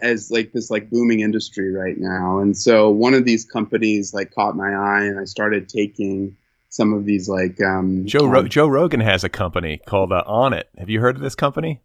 [0.02, 2.40] as like this like booming industry right now.
[2.40, 6.36] And so one of these companies like caught my eye, and I started taking
[6.70, 10.24] some of these like um, Joe Ro- um, Joe Rogan has a company called uh,
[10.28, 10.66] Onnit.
[10.78, 11.82] Have you heard of this company?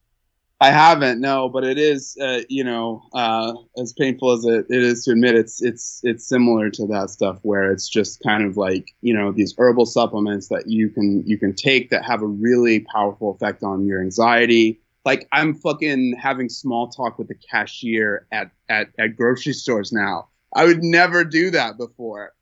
[0.65, 4.83] I haven't, no, but it is, uh, you know, uh, as painful as it, it
[4.83, 8.57] is to admit, it's it's it's similar to that stuff where it's just kind of
[8.57, 12.27] like you know these herbal supplements that you can you can take that have a
[12.27, 14.81] really powerful effect on your anxiety.
[15.05, 20.29] Like I'm fucking having small talk with the cashier at at, at grocery stores now.
[20.57, 22.33] I would never do that before.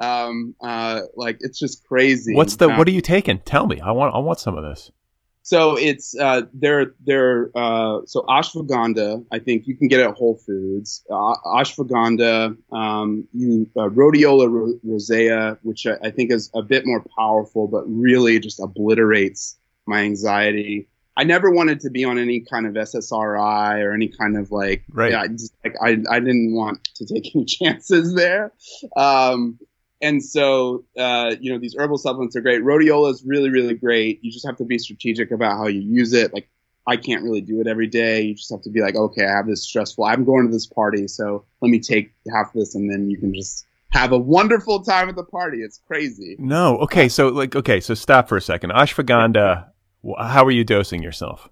[0.00, 2.36] Um, uh, like it's just crazy.
[2.36, 2.70] What's the?
[2.70, 3.40] Um, what are you taking?
[3.40, 3.80] Tell me.
[3.80, 4.92] I want I want some of this.
[5.42, 9.24] So it's uh, they're they're uh, so ashwagandha.
[9.32, 11.04] I think you can get it at Whole Foods.
[11.10, 17.04] Uh, ashwagandha, um, you uh, rhodiola rosea, which I, I, think is a bit more
[17.18, 20.88] powerful, but really just obliterates my anxiety.
[21.16, 24.84] I never wanted to be on any kind of SSRI or any kind of like,
[24.90, 25.12] right.
[25.12, 28.52] yeah, just, like I, I didn't want to take any chances there.
[28.96, 29.58] Um,
[30.02, 32.62] and so uh, you know these herbal supplements are great.
[32.62, 34.22] Rhodiola is really really great.
[34.22, 36.34] You just have to be strategic about how you use it.
[36.34, 36.48] Like
[36.86, 38.22] I can't really do it every day.
[38.22, 40.04] You just have to be like, okay, I have this stressful.
[40.04, 43.32] I'm going to this party, so let me take half this, and then you can
[43.32, 45.58] just have a wonderful time at the party.
[45.58, 46.36] It's crazy.
[46.38, 48.70] No, okay, so like, okay, so stop for a second.
[48.70, 49.68] Ashwagandha.
[50.18, 51.48] How are you dosing yourself?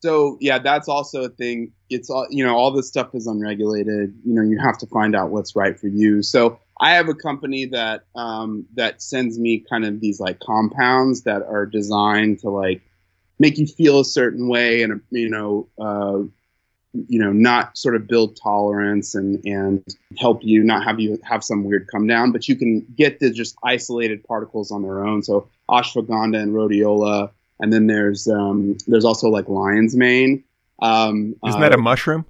[0.00, 1.72] So yeah, that's also a thing.
[1.88, 2.56] It's all you know.
[2.56, 4.14] All this stuff is unregulated.
[4.24, 6.22] You know, you have to find out what's right for you.
[6.22, 11.22] So I have a company that um, that sends me kind of these like compounds
[11.22, 12.80] that are designed to like
[13.38, 16.20] make you feel a certain way and you know uh,
[16.92, 19.84] you know not sort of build tolerance and and
[20.18, 23.30] help you not have you have some weird come down, but you can get the
[23.30, 25.22] just isolated particles on their own.
[25.22, 30.44] So ashwagandha and rhodiola, and then there's um, there's also like lion's mane.
[30.80, 32.24] Um, Isn't that a uh, mushroom?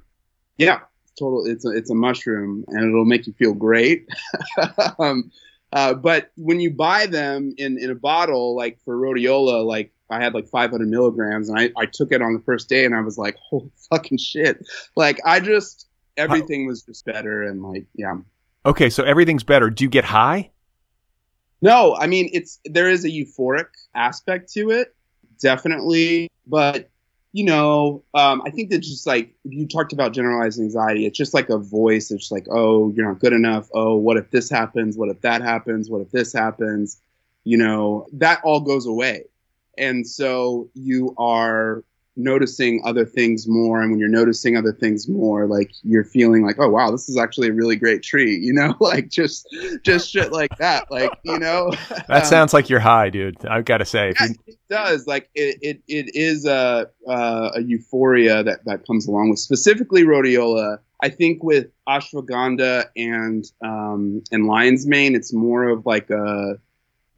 [0.59, 0.81] Yeah,
[1.21, 1.45] total.
[1.47, 4.09] It's a it's a mushroom, and it'll make you feel great.
[4.99, 5.31] um,
[5.73, 10.23] uh, but when you buy them in in a bottle, like for rhodiola, like I
[10.23, 13.01] had like 500 milligrams, and I I took it on the first day, and I
[13.01, 14.67] was like, holy fucking shit!
[14.97, 18.17] Like I just everything was just better, and like yeah.
[18.67, 19.71] Okay, so everything's better.
[19.71, 20.51] Do you get high?
[21.63, 24.95] No, I mean it's there is a euphoric aspect to it,
[25.41, 26.90] definitely, but
[27.33, 31.35] you know, um, I think that just like you talked about generalized anxiety, it's just
[31.35, 32.11] like a voice.
[32.11, 33.69] It's like, oh, you're not good enough.
[33.75, 34.97] Oh, what if this happens?
[34.97, 35.89] What if that happens?
[35.91, 37.01] What if this happens?
[37.45, 39.25] You know, that all goes away.
[39.79, 41.85] and so you are
[42.17, 46.57] noticing other things more and when you're noticing other things more like you're feeling like
[46.59, 48.75] oh wow this is actually a really great tree you know?
[48.91, 49.47] Like just
[49.85, 51.71] just shit like that like you know?
[52.09, 53.45] That um, sounds like you're high dude.
[53.47, 55.07] I've got to say yeah, it does.
[55.07, 60.03] Like it it, it is a uh, a euphoria that that comes along with specifically
[60.03, 60.79] rhodiola.
[61.03, 66.55] I think with ashwagandha and um and lion's mane it's more of like a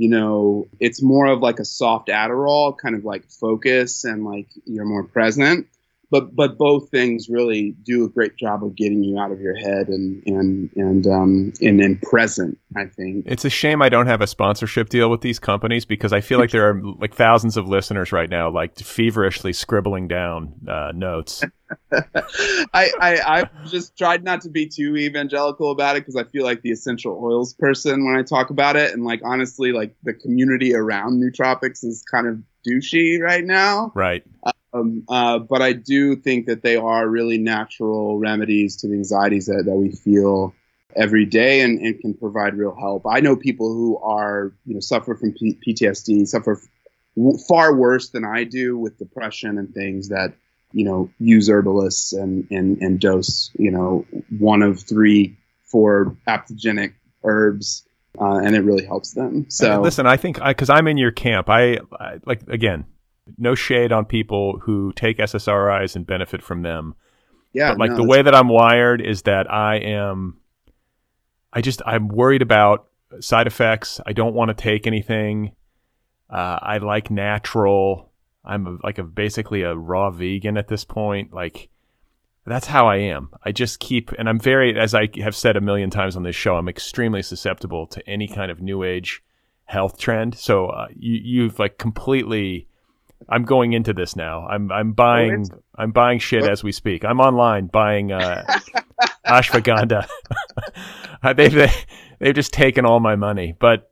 [0.02, 4.48] you know, it's more of like a soft Adderall, kind of like focus and like
[4.64, 5.68] you're more present
[6.12, 9.56] but but both things really do a great job of getting you out of your
[9.56, 13.24] head and and and um and, and present i think.
[13.26, 16.38] It's a shame i don't have a sponsorship deal with these companies because i feel
[16.38, 21.42] like there are like thousands of listeners right now like feverishly scribbling down uh, notes.
[22.74, 26.44] I, I i just tried not to be too evangelical about it because i feel
[26.44, 28.92] like the essential oils person when i talk about it.
[28.92, 33.92] And like honestly like the community around nootropics is kind of douchey right now.
[33.94, 34.22] Right.
[34.44, 38.94] Uh, um, uh, but I do think that they are really natural remedies to the
[38.94, 40.54] anxieties that, that we feel
[40.96, 43.06] every day and, and can provide real help.
[43.06, 46.60] I know people who are, you know, suffer from P- PTSD, suffer
[47.48, 50.34] far worse than I do with depression and things that,
[50.72, 54.06] you know, use herbalists and, and, and dose, you know,
[54.38, 56.94] one of three, four adaptogenic
[57.24, 57.86] herbs.
[58.20, 59.46] Uh, and it really helps them.
[59.48, 62.84] So listen, I think because I'm in your camp, I, I like again,
[63.38, 66.94] no shade on people who take SSRIs and benefit from them.
[67.52, 67.70] Yeah.
[67.70, 70.38] But like no, the way that I'm wired is that I am
[71.52, 72.88] I just I'm worried about
[73.20, 74.00] side effects.
[74.06, 75.52] I don't want to take anything.
[76.30, 78.10] Uh, I like natural.
[78.44, 81.32] I'm a, like a basically a raw vegan at this point.
[81.32, 81.68] Like
[82.46, 83.30] that's how I am.
[83.44, 86.34] I just keep, and I'm very, as I have said a million times on this
[86.34, 89.22] show, I'm extremely susceptible to any kind of new age
[89.66, 90.36] health trend.
[90.36, 92.66] So uh, you, you've like completely
[93.28, 94.46] I'm going into this now.
[94.46, 97.04] I'm I'm buying oh, I'm buying shit as we speak.
[97.04, 98.44] I'm online buying uh,
[99.26, 100.06] ashwagandha.
[101.36, 101.86] they've
[102.18, 103.54] they've just taken all my money.
[103.58, 103.90] But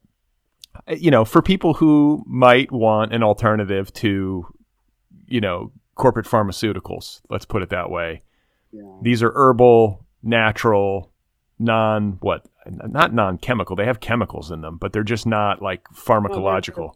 [0.89, 4.47] you know, for people who might want an alternative to,
[5.26, 8.22] you know, corporate pharmaceuticals, let's put it that way.
[8.72, 8.83] Yeah.
[9.03, 11.12] These are herbal, natural,
[11.59, 13.76] non what not non chemical.
[13.76, 16.95] They have chemicals in them, but they're just not like pharmacological.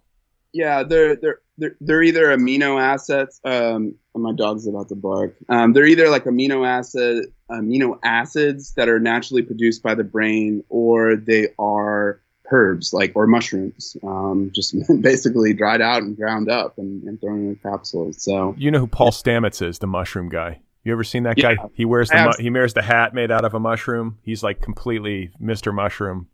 [0.52, 3.40] Yeah, they're they're they're, they're either amino acids.
[3.44, 5.36] Um, my dog's about to bark.
[5.48, 10.64] Um, they're either like amino acid amino acids that are naturally produced by the brain,
[10.68, 16.78] or they are herbs like or mushrooms, um, just basically dried out and ground up
[16.78, 18.12] and, and thrown in a capsule.
[18.12, 20.60] So you know who Paul Stamets is, the mushroom guy.
[20.84, 21.64] You ever seen that yeah, guy?
[21.72, 24.18] He wears the mu- he wears the hat made out of a mushroom.
[24.22, 25.74] He's like completely Mr.
[25.74, 26.28] Mushroom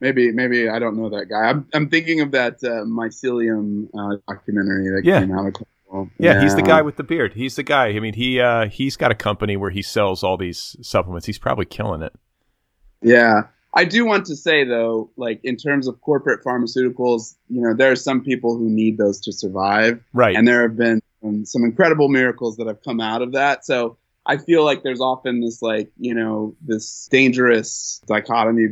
[0.00, 1.48] maybe maybe I don't know that guy.
[1.48, 5.20] I'm I'm thinking of that uh, mycelium uh, documentary that yeah.
[5.20, 5.56] came out.
[5.92, 7.34] Yeah, yeah, he's the guy with the beard.
[7.34, 7.88] He's the guy.
[7.88, 11.26] I mean, he uh, he's got a company where he sells all these supplements.
[11.26, 12.12] He's probably killing it.
[13.02, 13.42] Yeah,
[13.74, 17.90] I do want to say though, like in terms of corporate pharmaceuticals, you know, there
[17.92, 20.00] are some people who need those to survive.
[20.12, 20.36] Right.
[20.36, 23.64] And there have been um, some incredible miracles that have come out of that.
[23.64, 23.96] So
[24.26, 28.66] I feel like there's often this like you know this dangerous dichotomy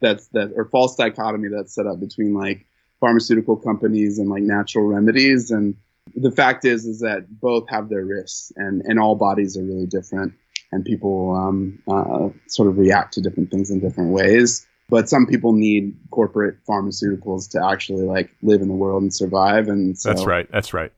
[0.00, 2.66] that's that or false dichotomy that's set up between like
[3.00, 5.50] pharmaceutical companies and like natural remedies.
[5.50, 5.74] And
[6.14, 9.86] the fact is is that both have their risks and and all bodies are really
[9.86, 10.34] different.
[10.72, 14.66] And people um, uh, sort of react to different things in different ways.
[14.90, 19.68] But some people need corporate pharmaceuticals to actually like live in the world and survive.
[19.68, 20.50] And so that's right.
[20.50, 20.92] That's right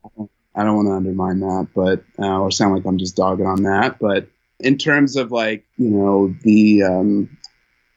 [0.57, 3.63] i don't want to undermine that but uh, or sound like i'm just dogging on
[3.63, 4.29] that but
[4.61, 7.37] in terms of like you know the um,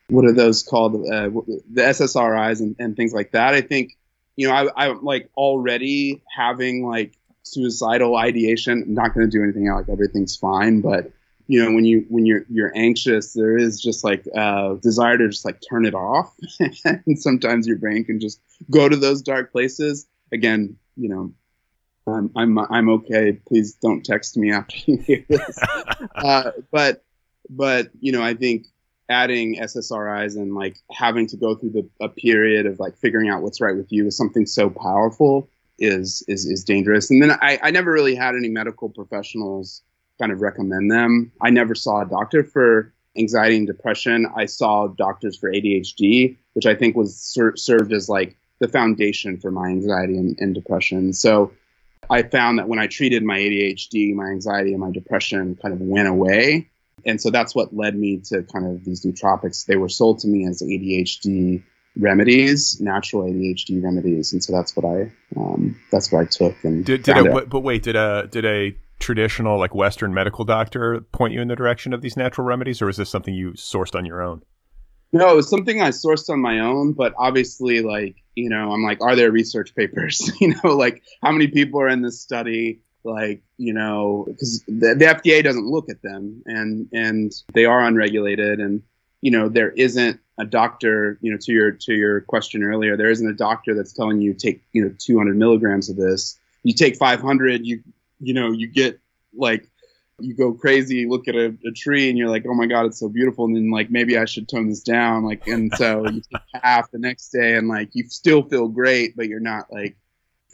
[0.09, 3.53] what are those called uh, the SSRIs and, and things like that.
[3.53, 3.97] I think
[4.35, 8.83] you know I, I'm like already having like suicidal ideation.
[8.87, 11.11] I'm not going to do anything like everything's fine, but
[11.47, 15.29] you know when you when you're you're anxious, there is just like a desire to
[15.29, 16.35] just like turn it off,
[16.85, 20.07] and sometimes your brain can just go to those dark places.
[20.31, 21.33] Again, you know.
[22.13, 23.33] I'm, I'm I'm okay.
[23.47, 25.59] Please don't text me after you hear this.
[26.15, 27.03] uh, but
[27.49, 28.67] but you know I think
[29.09, 33.41] adding SSRIs and like having to go through the a period of like figuring out
[33.41, 35.49] what's right with you is something so powerful
[35.79, 37.09] is is is dangerous.
[37.09, 39.81] And then I, I never really had any medical professionals
[40.19, 41.31] kind of recommend them.
[41.41, 44.27] I never saw a doctor for anxiety and depression.
[44.35, 49.39] I saw doctors for ADHD, which I think was ser- served as like the foundation
[49.39, 51.13] for my anxiety and, and depression.
[51.13, 51.51] So
[52.09, 55.81] I found that when I treated my ADHD, my anxiety and my depression kind of
[55.81, 56.69] went away
[57.05, 59.65] and so that's what led me to kind of these nootropics.
[59.65, 61.63] They were sold to me as ADHD
[61.97, 66.55] remedies, natural ADHD remedies, and so that's what I um, that's what I took.
[66.63, 70.45] And did, did a, but, but wait, did a did a traditional like Western medical
[70.45, 73.51] doctor point you in the direction of these natural remedies, or is this something you
[73.51, 74.43] sourced on your own?
[75.11, 78.83] No, it was something I sourced on my own, but obviously, like you know, I'm
[78.83, 80.31] like, are there research papers?
[80.39, 82.79] you know, like how many people are in this study?
[83.03, 87.81] Like you know, because the, the FDA doesn't look at them, and and they are
[87.81, 88.83] unregulated, and
[89.21, 91.17] you know, there isn't a doctor.
[91.21, 94.33] You know, to your to your question earlier, there isn't a doctor that's telling you
[94.33, 96.37] take you know 200 milligrams of this.
[96.63, 97.81] You take 500, you
[98.19, 98.99] you know, you get
[99.35, 99.69] like
[100.21, 102.99] you go crazy, look at a, a, tree, and you're like, oh my god, it's
[102.99, 106.21] so beautiful, and then like maybe I should tone this down, like, and so you
[106.31, 109.97] take half the next day, and like you still feel great, but you're not like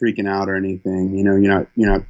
[0.02, 2.02] freaking out or anything, you know, you're not you're not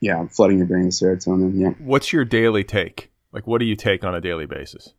[0.00, 1.52] yeah flooding your brain with serotonin.
[1.58, 1.70] Yeah.
[1.78, 3.10] What's your daily take?
[3.32, 4.94] Like, what do you take on a daily basis?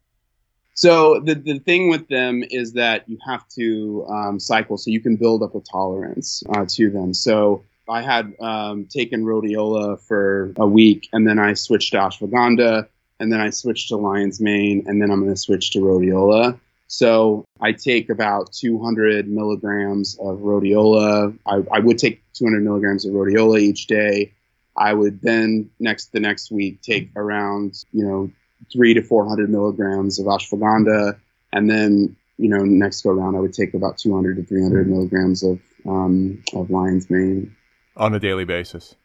[0.76, 5.00] So the the thing with them is that you have to um, cycle, so you
[5.00, 7.14] can build up a tolerance uh, to them.
[7.14, 12.88] So I had um, taken rhodiola for a week, and then I switched to ashwagandha,
[13.20, 16.60] and then I switched to lion's mane, and then I'm going to switch to rhodiola.
[16.88, 21.38] So I take about 200 milligrams of rhodiola.
[21.46, 24.34] I, I would take 200 milligrams of rhodiola each day.
[24.78, 28.32] I would then next the next week take around you know
[28.72, 31.18] three to 400 milligrams of ashwagandha,
[31.54, 35.44] and then you know next go around I would take about 200 to 300 milligrams
[35.44, 37.56] of um, of lion's mane
[37.96, 38.96] on a daily basis.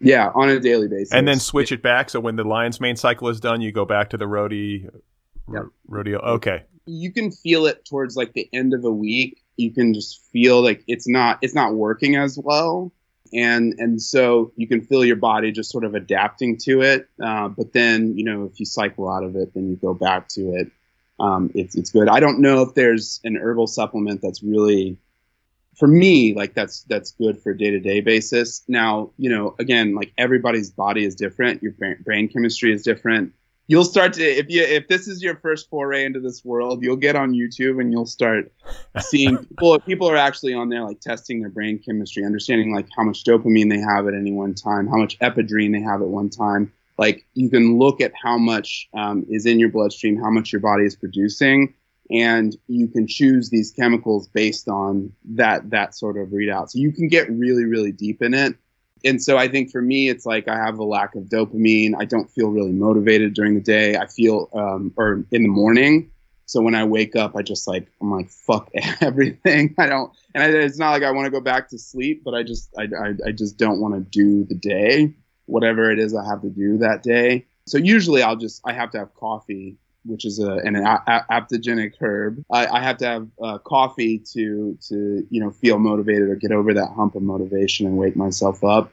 [0.00, 1.12] Yeah, on a daily basis.
[1.12, 2.10] And then switch it back.
[2.10, 4.90] So when the lion's mane cycle is done, you go back to the rhodi,
[5.52, 5.62] yep.
[5.86, 6.18] rodeo.
[6.18, 6.64] Okay.
[6.86, 9.42] You can feel it towards like the end of a week.
[9.56, 12.92] You can just feel like it's not it's not working as well,
[13.32, 17.08] and and so you can feel your body just sort of adapting to it.
[17.22, 20.28] Uh, but then you know if you cycle out of it, then you go back
[20.30, 20.70] to it.
[21.20, 22.08] Um, it's it's good.
[22.08, 24.98] I don't know if there's an herbal supplement that's really
[25.76, 28.62] for me, like that's that's good for day to day basis.
[28.68, 31.62] Now, you know, again, like everybody's body is different.
[31.62, 31.72] Your
[32.04, 33.32] brain chemistry is different.
[33.66, 36.96] You'll start to if you if this is your first foray into this world, you'll
[36.96, 38.52] get on YouTube and you'll start
[39.00, 39.78] seeing people.
[39.80, 43.70] People are actually on there like testing their brain chemistry, understanding like how much dopamine
[43.70, 46.72] they have at any one time, how much ephedrine they have at one time.
[46.98, 50.60] Like you can look at how much um, is in your bloodstream, how much your
[50.60, 51.74] body is producing,
[52.10, 56.70] and you can choose these chemicals based on that that sort of readout.
[56.70, 58.56] So you can get really really deep in it.
[59.04, 61.92] And so I think for me, it's like I have a lack of dopamine.
[61.98, 63.96] I don't feel really motivated during the day.
[63.96, 66.10] I feel, um, or in the morning.
[66.46, 69.74] So when I wake up, I just like I'm like fuck everything.
[69.78, 72.34] I don't, and I, it's not like I want to go back to sleep, but
[72.34, 75.14] I just I, I, I just don't want to do the day,
[75.46, 77.46] whatever it is I have to do that day.
[77.66, 81.94] So usually I'll just I have to have coffee which is a, an a- adaptogenic
[82.00, 82.44] herb.
[82.50, 86.52] I, I, have to have uh, coffee to to you know feel motivated or get
[86.52, 88.92] over that hump of motivation and wake myself up.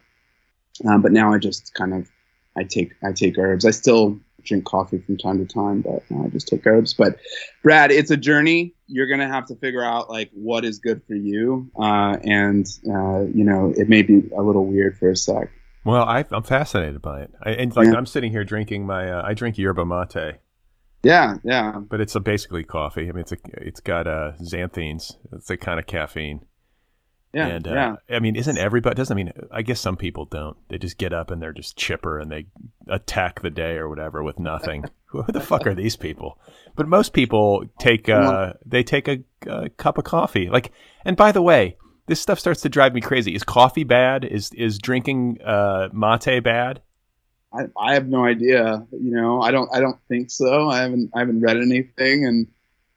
[0.88, 2.10] Um, but now I just kind of
[2.58, 3.66] I take I take herbs.
[3.66, 6.94] I still drink coffee from time to time, but I just take herbs.
[6.94, 7.18] But
[7.64, 8.74] Brad, it's a journey.
[8.88, 13.22] You're gonna have to figure out like what is good for you, uh, and uh,
[13.34, 15.50] you know it may be a little weird for a sec.
[15.84, 17.34] Well, I, am fascinated by it.
[17.42, 17.96] I, and like yeah.
[17.96, 20.40] I'm sitting here drinking my uh, I drink yerba mate
[21.04, 21.80] yeah, yeah.
[21.80, 23.10] But it's a basically coffee.
[23.10, 25.16] I mean, it's a it's got uh, xanthines.
[25.34, 26.46] It's a kind of caffeine.
[27.34, 27.96] Yeah, and uh, yeah.
[28.16, 28.96] I mean, isn't everybody?
[28.96, 29.32] Doesn't I mean?
[29.52, 30.58] I guess some people don't.
[30.68, 32.48] They just get up and they're just chipper and they
[32.90, 34.84] attack the day or whatever with nothing.
[35.06, 36.40] Who the fuck are these people?
[36.76, 40.50] But most people take uh, they take a, a cup of coffee.
[40.50, 40.72] Like,
[41.06, 41.78] and by the way,
[42.08, 43.34] this stuff starts to drive me crazy.
[43.34, 44.26] Is coffee bad?
[44.26, 46.82] Is is drinking uh, mate bad?
[47.54, 48.86] I, I have no idea.
[48.92, 50.70] You know, I don't I don't think so.
[50.70, 52.48] I haven't I haven't read anything and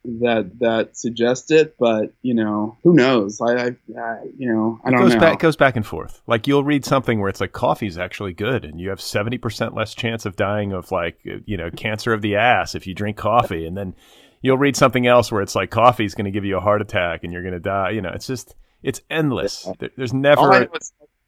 [0.05, 3.41] that that suggests it, but you know, who knows?
[3.41, 3.67] I, I,
[3.99, 5.21] I you know I don't it goes know.
[5.21, 6.21] Back, goes back and forth.
[6.27, 9.75] Like you'll read something where it's like coffee's actually good, and you have seventy percent
[9.75, 13.17] less chance of dying of like you know cancer of the ass if you drink
[13.17, 13.95] coffee, and then
[14.43, 17.25] you'll read something else where it's like coffee's going to give you a heart attack
[17.25, 17.91] and you're going to die.
[17.91, 19.67] You know, it's just it's endless.
[19.97, 20.43] There's never.
[20.43, 20.69] Smoking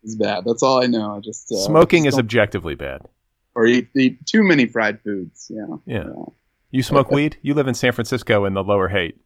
[0.04, 0.44] is bad.
[0.44, 1.16] That's all I know.
[1.16, 3.08] I just uh, smoking just is objectively bad
[3.56, 5.50] or eat, eat too many fried foods.
[5.52, 5.66] Yeah.
[5.86, 6.04] Yeah.
[6.06, 6.24] yeah.
[6.70, 7.38] You smoke weed?
[7.40, 9.16] You live in San Francisco in the lower Haight.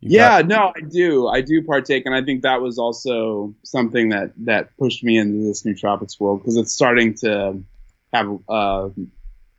[0.00, 1.26] You yeah, got- no, I do.
[1.28, 5.44] I do partake, and I think that was also something that that pushed me into
[5.46, 7.60] this nootropics world because it's starting to
[8.12, 8.88] have uh,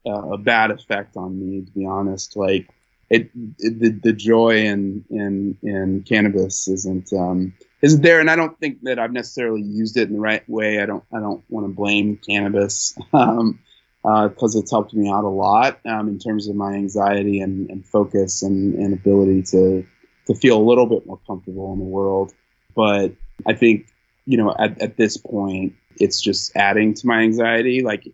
[0.05, 1.66] a bad effect on me.
[1.66, 2.70] To be honest, like
[3.10, 8.38] it, it the, the joy in in in cannabis isn't um, isn't there, and I
[8.38, 10.80] don't think that I've necessarily used it in the right way.
[10.82, 12.97] I don't I don't want to blame cannabis.
[13.14, 13.60] Um,
[14.04, 17.70] because uh, it's helped me out a lot um, in terms of my anxiety and,
[17.70, 19.86] and focus and, and, ability to
[20.26, 22.34] to feel a little bit more comfortable in the world.
[22.76, 23.12] But
[23.45, 23.88] I think
[24.26, 27.82] you know at, at this point it's just adding to my anxiety.
[27.82, 28.08] Like,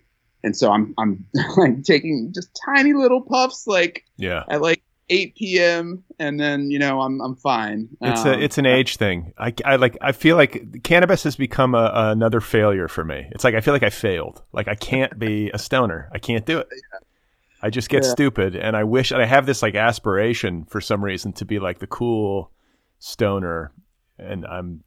[0.44, 1.26] and so I'm I'm
[1.58, 4.44] like taking just tiny little puffs, like Yeah.
[4.50, 6.04] at like 8 p.m.
[6.20, 7.90] and then you know I'm I'm fine.
[8.02, 9.34] It's Um, a it's an age thing.
[9.38, 13.28] I, I like I feel like cannabis has become a, another failure for me.
[13.32, 14.42] It's like I feel like I failed.
[14.52, 16.10] Like I can't be a stoner.
[16.12, 16.68] I can't do it.
[17.62, 18.10] I just get Yeah.
[18.12, 21.60] stupid, and I wish and I have this like aspiration for some reason to be
[21.60, 22.52] like the cool
[23.00, 23.72] stoner,
[24.18, 24.84] and I'm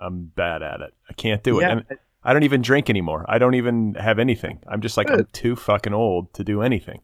[0.00, 0.92] I'm bad at it.
[1.08, 1.70] I can't do it, Yeah.
[1.72, 1.84] and
[2.24, 3.24] I don't even drink anymore.
[3.28, 4.60] I don't even have anything.
[4.68, 7.00] I'm just like I'm too fucking old to do anything.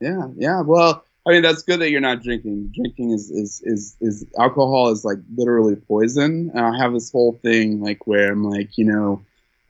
[0.00, 0.60] Yeah, yeah.
[0.60, 2.72] Well, I mean, that's good that you're not drinking.
[2.74, 6.50] Drinking is is is, is alcohol is like literally poison.
[6.54, 9.22] And I have this whole thing like where I'm like, you know,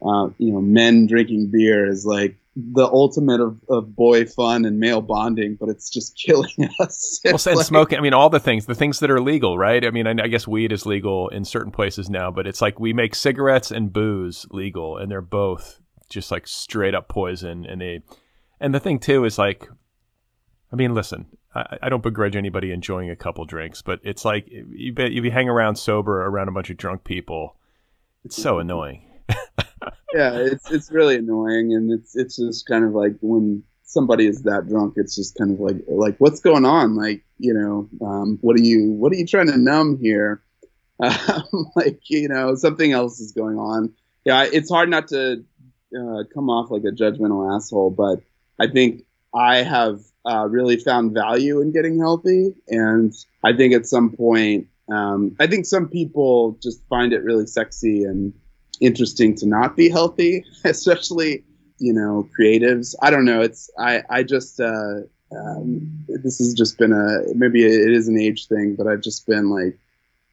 [0.02, 4.78] uh, you know, men drinking beer is like the ultimate of, of boy fun and
[4.78, 7.20] male bonding, but it's just killing us.
[7.24, 7.98] Well, and like- smoking.
[7.98, 9.84] I mean, all the things, the things that are legal, right?
[9.84, 12.80] I mean, I, I guess weed is legal in certain places now, but it's like
[12.80, 17.64] we make cigarettes and booze legal, and they're both just like straight up poison.
[17.64, 18.02] And they,
[18.60, 19.68] and the thing too is like,
[20.72, 24.46] I mean, listen, I, I don't begrudge anybody enjoying a couple drinks, but it's like
[24.48, 27.56] you bet if you hang around sober around a bunch of drunk people,
[28.24, 29.08] it's so annoying.
[30.12, 34.42] yeah, it's it's really annoying, and it's it's just kind of like when somebody is
[34.42, 36.96] that drunk, it's just kind of like like what's going on?
[36.96, 40.42] Like you know, um, what are you what are you trying to numb here?
[41.00, 43.92] Um, like you know, something else is going on.
[44.24, 45.44] Yeah, it's hard not to
[45.92, 48.22] uh, come off like a judgmental asshole, but
[48.60, 49.02] I think
[49.34, 53.12] I have uh, really found value in getting healthy, and
[53.44, 58.04] I think at some point, um, I think some people just find it really sexy
[58.04, 58.32] and
[58.80, 61.44] interesting to not be healthy, especially
[61.78, 62.94] you know creatives.
[63.02, 63.40] I don't know.
[63.40, 65.00] It's I I just uh,
[65.36, 69.26] um, this has just been a maybe it is an age thing, but I've just
[69.26, 69.78] been like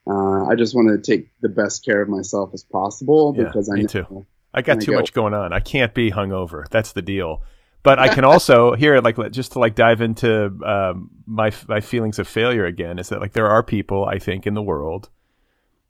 [0.07, 3.69] uh, I just want to take the best care of myself as possible Yeah, because
[3.69, 4.25] I know too.
[4.53, 4.97] I got too go.
[4.97, 5.53] much going on.
[5.53, 6.67] I can't be hungover.
[6.69, 7.43] That's the deal.
[7.83, 12.19] But I can also here, like, just to like dive into um, my my feelings
[12.19, 12.99] of failure again.
[12.99, 15.09] Is that like there are people I think in the world,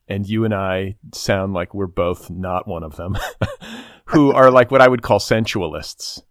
[0.08, 3.18] and you and I sound like we're both not one of them,
[4.06, 6.22] who are like what I would call sensualists.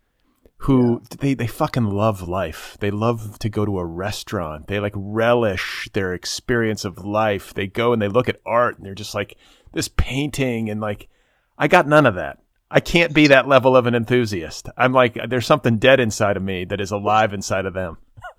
[0.64, 2.76] Who they they fucking love life.
[2.80, 4.66] They love to go to a restaurant.
[4.66, 7.54] They like relish their experience of life.
[7.54, 9.38] They go and they look at art and they're just like
[9.72, 11.08] this painting and like
[11.56, 12.40] I got none of that.
[12.70, 14.68] I can't be that level of an enthusiast.
[14.76, 17.98] I'm like, there's something dead inside of me that is alive inside of them.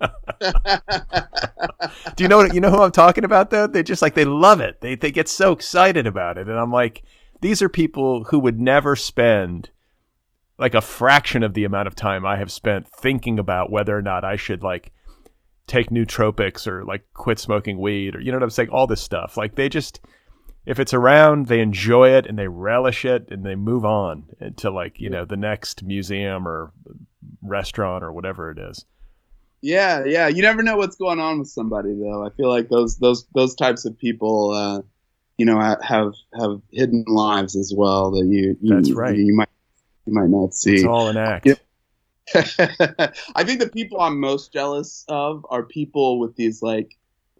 [2.16, 3.66] Do you know what, you know who I'm talking about though?
[3.66, 4.80] They just like, they love it.
[4.80, 6.48] They, they get so excited about it.
[6.48, 7.02] And I'm like,
[7.42, 9.70] these are people who would never spend
[10.58, 14.02] like a fraction of the amount of time I have spent thinking about whether or
[14.02, 14.92] not I should like
[15.66, 18.70] take nootropics or like quit smoking weed or, you know what I'm saying?
[18.70, 19.36] All this stuff.
[19.36, 20.00] Like they just,
[20.64, 24.24] if it's around, they enjoy it and they relish it and they move on
[24.56, 26.72] to like, you know, the next museum or
[27.42, 28.84] restaurant or whatever it is.
[29.60, 30.28] Yeah, yeah.
[30.28, 32.24] You never know what's going on with somebody, though.
[32.24, 34.82] I feel like those those those types of people, uh,
[35.36, 39.16] you know, have have hidden lives as well that you, you That's right.
[39.16, 39.48] you might
[40.06, 40.74] you might not see.
[40.74, 41.46] It's all an act.
[41.46, 41.58] Yep.
[42.34, 46.96] I think the people I'm most jealous of are people with these like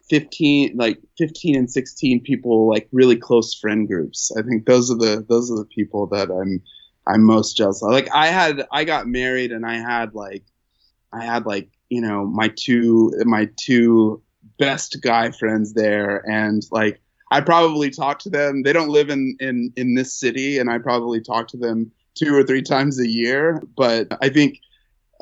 [0.08, 4.30] 15 like 15 and 16 people like really close friend groups.
[4.36, 6.62] I think those are the those are the people that I'm
[7.06, 7.90] I'm most jealous of.
[7.90, 10.44] Like I had I got married and I had like
[11.12, 14.22] I had like, you know, my two my two
[14.58, 17.00] best guy friends there and like
[17.30, 18.62] I probably talk to them.
[18.62, 22.34] They don't live in in in this city and I probably talk to them two
[22.34, 24.60] or three times a year, but I think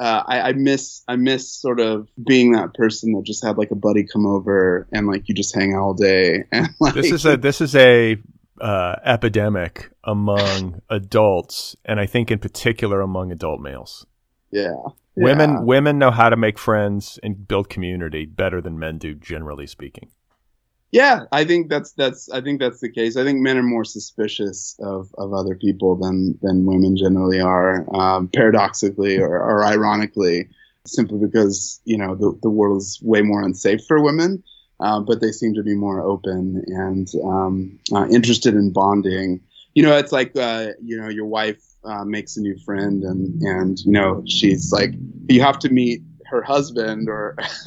[0.00, 3.70] uh, I, I miss I miss sort of being that person that just had like
[3.70, 7.12] a buddy come over and like you just hang out all day and like This
[7.12, 8.16] is a this is a
[8.60, 14.06] uh, epidemic among adults, and I think in particular among adult males.
[14.50, 14.74] yeah
[15.16, 15.60] Women yeah.
[15.60, 20.10] women know how to make friends and build community better than men do, generally speaking.
[20.92, 23.84] Yeah I think that's that's I think that's the case I think men are more
[23.84, 30.48] suspicious of, of other people than than women generally are um, paradoxically or, or ironically
[30.86, 34.42] simply because you know the, the world is way more unsafe for women
[34.80, 39.40] uh, but they seem to be more open and um, uh, interested in bonding.
[39.74, 43.40] You know, it's like uh, you know your wife uh, makes a new friend, and
[43.42, 44.90] and you know she's like
[45.28, 47.36] you have to meet her husband, or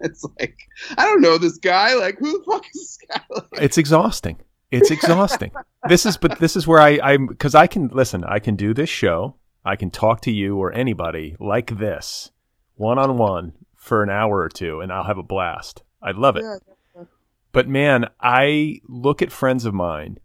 [0.00, 0.56] it's like
[0.96, 1.94] I don't know this guy.
[1.94, 3.22] Like who the fuck is this guy?
[3.30, 4.38] Like, It's exhausting.
[4.70, 5.52] It's exhausting.
[5.88, 8.24] this is but this is where I I'm because I can listen.
[8.24, 9.36] I can do this show.
[9.64, 12.30] I can talk to you or anybody like this
[12.74, 15.82] one on one for an hour or two, and I'll have a blast.
[16.02, 16.44] I love it.
[16.44, 17.04] Yeah,
[17.52, 20.18] But man, I look at friends of mine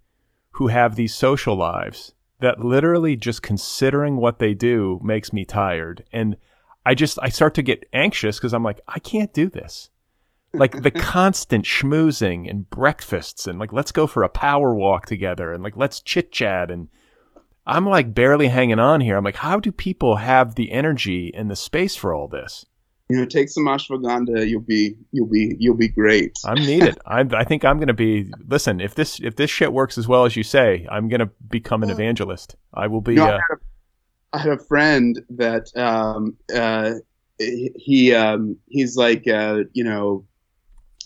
[0.55, 6.03] who have these social lives that literally just considering what they do makes me tired.
[6.11, 6.35] And
[6.85, 9.89] I just, I start to get anxious because I'm like, I can't do this.
[10.53, 15.53] Like the constant schmoozing and breakfasts and like, let's go for a power walk together
[15.53, 16.71] and like, let's chit chat.
[16.71, 16.89] And
[17.65, 19.17] I'm like barely hanging on here.
[19.17, 22.65] I'm like, how do people have the energy and the space for all this?
[23.11, 24.47] you know, take some ashwagandha.
[24.47, 26.37] You'll be, you'll be, you'll be great.
[26.45, 26.97] I'm needed.
[27.05, 28.31] I, I think I'm going to be.
[28.47, 31.29] Listen, if this if this shit works as well as you say, I'm going to
[31.49, 32.55] become an evangelist.
[32.73, 33.15] I will be.
[33.15, 33.39] Know, uh,
[34.33, 36.93] I, had a, I friend that um, uh,
[37.37, 40.25] he um, he's like uh, you know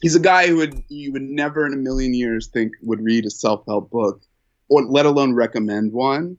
[0.01, 3.26] he's a guy who would you would never in a million years think would read
[3.26, 4.21] a self help book
[4.69, 6.38] or let alone recommend one.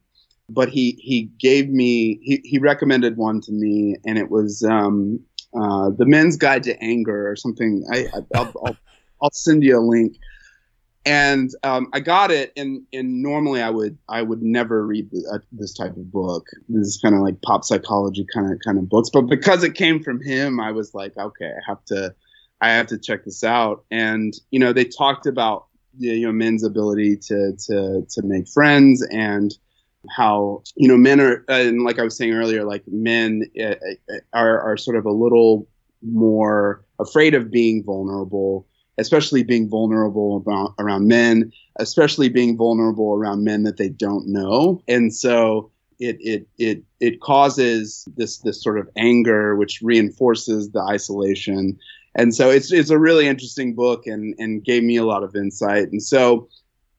[0.48, 5.20] But he he gave me he, he recommended one to me and it was um,
[5.60, 7.84] uh, the Men's Guide to Anger or something.
[7.92, 8.76] I, will I'll,
[9.22, 10.16] I'll send you a link.
[11.06, 15.24] And um, I got it, and, and normally I would I would never read the,
[15.32, 16.46] uh, this type of book.
[16.68, 19.74] This is kind of like pop psychology kind of kind of books, but because it
[19.74, 22.14] came from him, I was like, okay, I have to
[22.60, 23.84] I have to check this out.
[23.90, 25.66] And you know, they talked about
[25.98, 29.56] you know men's ability to to to make friends and
[30.10, 33.74] how you know men are and like i was saying earlier like men uh,
[34.10, 35.66] uh, are, are sort of a little
[36.02, 38.66] more afraid of being vulnerable
[38.98, 44.82] especially being vulnerable about, around men especially being vulnerable around men that they don't know.
[44.88, 50.80] And so it it it it causes this this sort of anger which reinforces the
[50.80, 51.78] isolation.
[52.14, 55.36] And so it's it's a really interesting book and and gave me a lot of
[55.36, 55.90] insight.
[55.90, 56.48] And so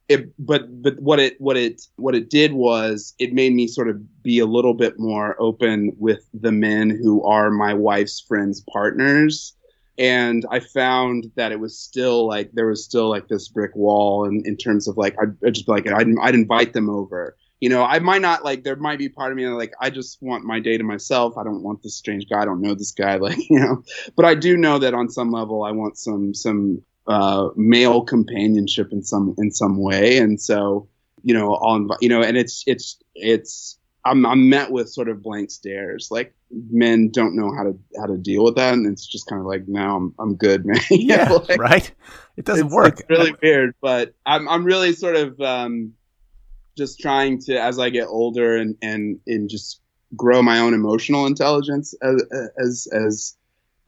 [0.10, 3.89] it, but but what it what it what it did was it made me sort
[3.89, 8.64] of be a little bit more open with the men who are my wife's friends
[8.72, 9.54] partners
[9.98, 14.26] and i found that it was still like there was still like this brick wall
[14.26, 17.36] in, in terms of like i'd, I'd just like I'd, I'd invite them over.
[17.60, 20.22] You know i might not like there might be part of me like i just
[20.22, 21.38] want my day to myself.
[21.38, 22.41] I don't want this strange guy.
[22.41, 23.84] I don't know this guy like you know.
[24.16, 28.91] But i do know that on some level i want some some uh, male companionship
[28.91, 30.88] in some in some way, and so
[31.24, 33.78] you know on you know, and it's it's it's
[34.08, 36.10] I'm I'm met with sort of blank stares.
[36.10, 36.34] Like
[36.72, 39.47] men don't know how to how to deal with that, and it's just kind of
[39.47, 40.80] like, no, I'm I'm good, man.
[40.89, 41.91] yeah, know, like, right.
[42.38, 42.99] It doesn't it's, work.
[42.99, 45.93] It's really weird, but I'm I'm really sort of um,
[46.78, 49.82] just trying to as I get older and and and just
[50.16, 52.24] grow my own emotional intelligence as
[52.58, 53.36] as as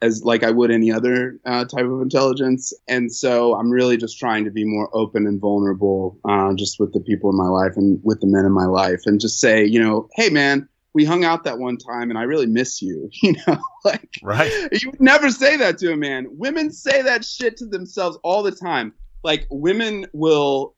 [0.01, 2.73] as like I would any other uh, type of intelligence.
[2.87, 6.93] And so I'm really just trying to be more open and vulnerable, uh, just with
[6.93, 9.65] the people in my life and with the men in my life, and just say,
[9.65, 13.09] you know, hey man, we hung out that one time, and I really miss you.
[13.21, 14.51] You know, like right.
[14.71, 16.27] You would never say that to a man.
[16.31, 18.93] Women say that shit to themselves all the time.
[19.23, 20.75] Like women will,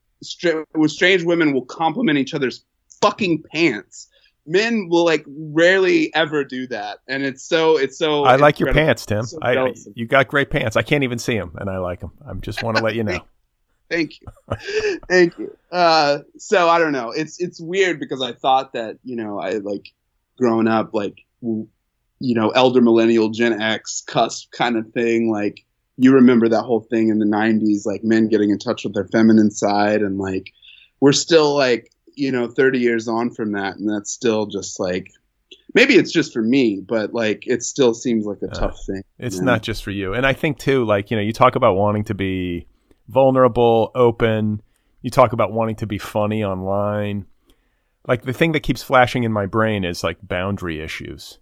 [0.76, 2.66] with strange women will compliment each other's
[3.02, 4.08] fucking pants
[4.46, 7.00] men will like rarely ever do that.
[7.08, 9.24] And it's so it's so i like your pants tim.
[9.24, 10.76] So I, you got great pants.
[10.76, 13.04] I can't even see them and i like them i just want to let you
[13.04, 13.20] know.
[13.90, 15.00] Thank you.
[15.10, 15.56] Thank you.
[15.72, 17.12] Uh, so i don't know.
[17.12, 19.90] It's it's weird because i thought that you know i like
[20.38, 25.66] growing up like you know elder millennial gen x cusp kind of thing like
[25.98, 29.08] you remember that whole thing in the 90s like men getting in touch with their
[29.08, 30.52] feminine side and like
[31.00, 35.12] we're still like you know 30 years on from that and that's still just like
[35.74, 39.04] maybe it's just for me but like it still seems like a uh, tough thing
[39.20, 39.46] it's know?
[39.46, 40.14] not just for you.
[40.14, 42.68] And i think too like you know you talk about wanting to be
[43.08, 44.62] vulnerable open.
[45.02, 47.26] You talk about wanting to be funny online.
[48.08, 51.40] Like the thing that keeps flashing in my brain is like boundary issues.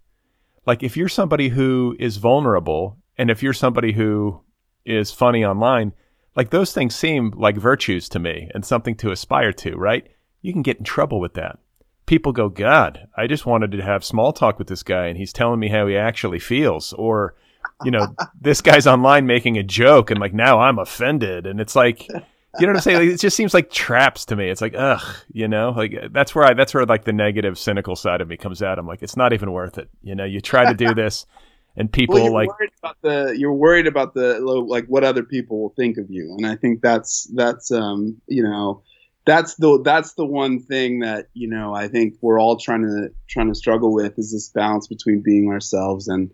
[0.65, 4.41] Like if you're somebody who is vulnerable and if you're somebody who
[4.85, 5.93] is funny online
[6.35, 10.07] like those things seem like virtues to me and something to aspire to right
[10.41, 11.59] you can get in trouble with that.
[12.05, 15.33] People go, God, I just wanted to have small talk with this guy and he's
[15.33, 16.93] telling me how he actually feels.
[16.93, 17.35] Or,
[17.83, 21.45] you know, this guy's online making a joke and like now I'm offended.
[21.45, 22.97] And it's like, you know what I'm saying?
[22.97, 24.49] Like, it just seems like traps to me.
[24.49, 27.95] It's like, ugh, you know, like that's where I, that's where like the negative, cynical
[27.95, 28.79] side of me comes out.
[28.79, 29.89] I'm like, it's not even worth it.
[30.01, 31.27] You know, you try to do this
[31.75, 35.23] and people well, you're like worried about the you're worried about the like what other
[35.23, 38.81] people will think of you and i think that's that's um you know
[39.25, 43.09] that's the that's the one thing that you know I think we're all trying to
[43.27, 46.31] trying to struggle with is this balance between being ourselves and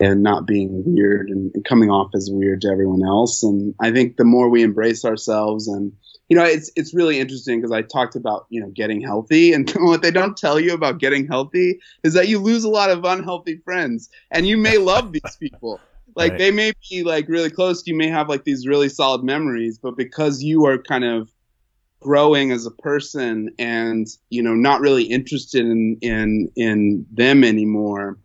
[0.00, 3.42] and not being weird and, and coming off as weird to everyone else.
[3.44, 5.92] And I think the more we embrace ourselves and
[6.28, 9.70] you know it's it's really interesting because I talked about you know getting healthy and
[9.70, 13.04] what they don't tell you about getting healthy is that you lose a lot of
[13.04, 15.80] unhealthy friends and you may love these people
[16.16, 16.38] like Right.
[16.38, 17.86] they may be like really close.
[17.86, 21.30] You may have like these really solid memories, but because you are kind of
[22.02, 28.18] growing as a person and you know not really interested in in in them anymore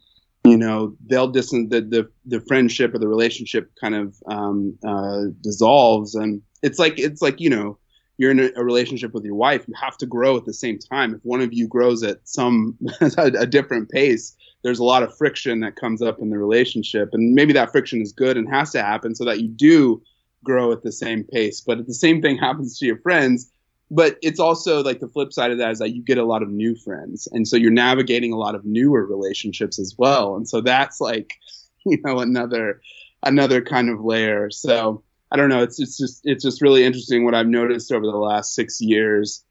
[0.47, 5.23] you know they'll distance the the, the friendship or the relationship kind of um, uh,
[5.41, 6.15] dissolves.
[6.15, 7.77] And it's like it's like you know
[8.17, 10.79] you're in a, a relationship with your wife you have to grow at the same
[10.79, 11.13] time.
[11.13, 15.15] If one of you grows at some a, a different pace there's a lot of
[15.15, 17.09] friction that comes up in the relationship.
[17.13, 20.01] And maybe that friction is good and has to happen so that you do
[20.43, 21.61] grow at the same pace.
[21.61, 23.51] But if the same thing happens to your friends
[23.89, 26.43] but it's also like the flip side of that is that you get a lot
[26.43, 30.35] of new friends and so you're navigating a lot of newer relationships as well.
[30.35, 31.33] And so that's like
[31.85, 32.81] you know another
[33.23, 34.49] another kind of layer.
[34.49, 37.25] So i don't know it's, it's just it's just really interesting.
[37.25, 39.43] What i've noticed over the last six years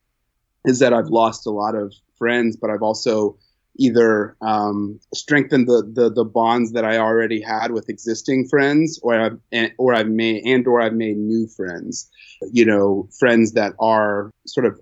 [0.64, 3.37] is that i've lost a lot of friends but i've also
[3.79, 9.18] either um, strengthened the, the the bonds that I already had with existing friends, or
[9.18, 12.11] I've and, or I've made and or I've made new friends.
[12.53, 14.81] You know, friends that are sort of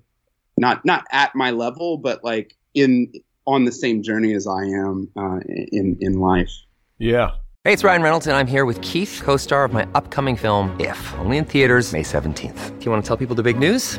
[0.57, 3.13] not not at my level, but like in
[3.47, 6.53] on the same journey as I am uh, in in life.
[6.99, 7.33] Yeah.
[7.65, 10.79] Hey, it's Ryan Reynolds, and I'm here with Keith, co star of my upcoming film,
[10.79, 12.79] If, only in theaters, May 17th.
[12.79, 13.99] Do you want to tell people the big news?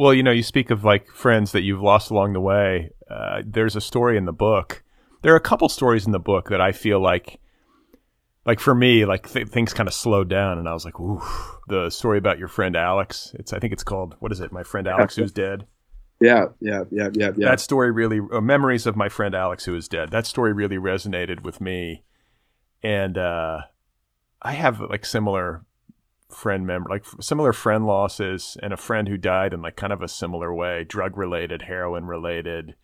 [0.00, 2.88] Well, you know, you speak of like friends that you've lost along the way.
[3.10, 4.82] Uh, there's a story in the book.
[5.20, 7.38] There are a couple stories in the book that I feel like,
[8.46, 11.20] like for me, like th- things kind of slowed down, and I was like, "Ooh."
[11.68, 13.32] The story about your friend Alex.
[13.38, 14.52] It's I think it's called what is it?
[14.52, 15.66] My friend Alex who's dead.
[16.18, 17.50] Yeah, yeah, yeah, yeah, yeah.
[17.50, 20.12] That story really, uh, memories of my friend Alex who is dead.
[20.12, 22.04] That story really resonated with me,
[22.82, 23.60] and uh,
[24.40, 25.66] I have like similar
[26.32, 30.02] friend member, like similar friend losses, and a friend who died in like kind of
[30.02, 32.74] a similar way, drug related, heroin related,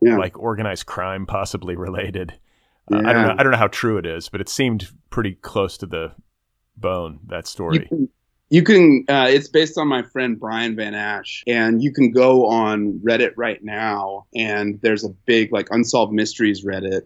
[0.00, 0.16] yeah.
[0.16, 2.38] like organized crime possibly related.
[2.92, 3.34] Uh, I don't know.
[3.38, 6.12] I don't know how true it is, but it seemed pretty close to the
[6.76, 7.20] bone.
[7.26, 7.78] That you story.
[7.86, 8.08] can,
[8.50, 12.46] you can uh, it's based on my friend brian van ash and you can go
[12.46, 17.02] on reddit right now and there's a big like unsolved mysteries reddit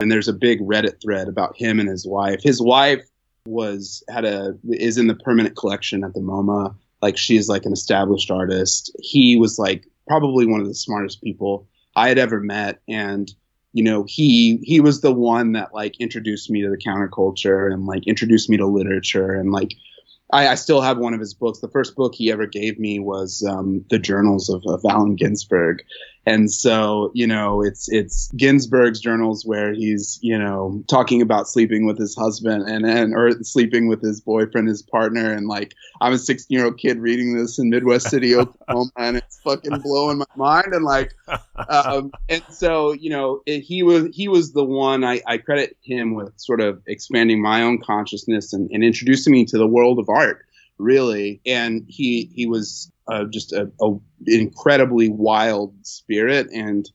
[0.00, 3.04] and there's a big reddit thread about him and his wife his wife
[3.46, 6.74] was had a is in the permanent collection at the moma.
[7.02, 8.94] Like she's like an established artist.
[9.00, 12.80] He was like probably one of the smartest people i had ever met.
[12.88, 13.32] And
[13.72, 17.86] you know he he was the one that like introduced me to the counterculture and
[17.86, 19.34] like introduced me to literature.
[19.34, 19.74] And like
[20.32, 21.60] I, I still have one of his books.
[21.60, 25.84] The first book he ever gave me was um, the Journals of, of Allen Ginsberg,
[26.26, 31.86] and so you know it's it's Ginsberg's journals where he's you know talking about sleeping
[31.86, 36.12] with his husband and and or sleeping with his boyfriend, his partner, and like I'm
[36.12, 40.18] a 16 year old kid reading this in Midwest City, Oklahoma, and it's fucking blowing
[40.18, 40.74] my mind.
[40.74, 41.14] And like,
[41.68, 45.76] um, and so you know it, he was he was the one I, I credit
[45.82, 50.00] him with sort of expanding my own consciousness and, and introducing me to the world
[50.00, 50.45] of art
[50.78, 51.40] really.
[51.46, 53.96] And he he was uh, just a, a
[54.26, 56.88] incredibly wild spirit and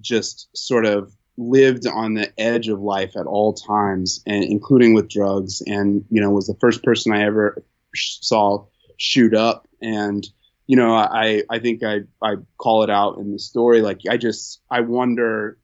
[0.00, 5.08] just sort of lived on the edge of life at all times and including with
[5.08, 5.62] drugs.
[5.66, 7.64] And you know was the first person i ever
[7.94, 8.66] sh- saw
[8.96, 9.68] shoot up.
[9.80, 10.26] And
[10.66, 13.82] you know i i think i i call it out in the story.
[13.82, 15.58] Like i just i wonder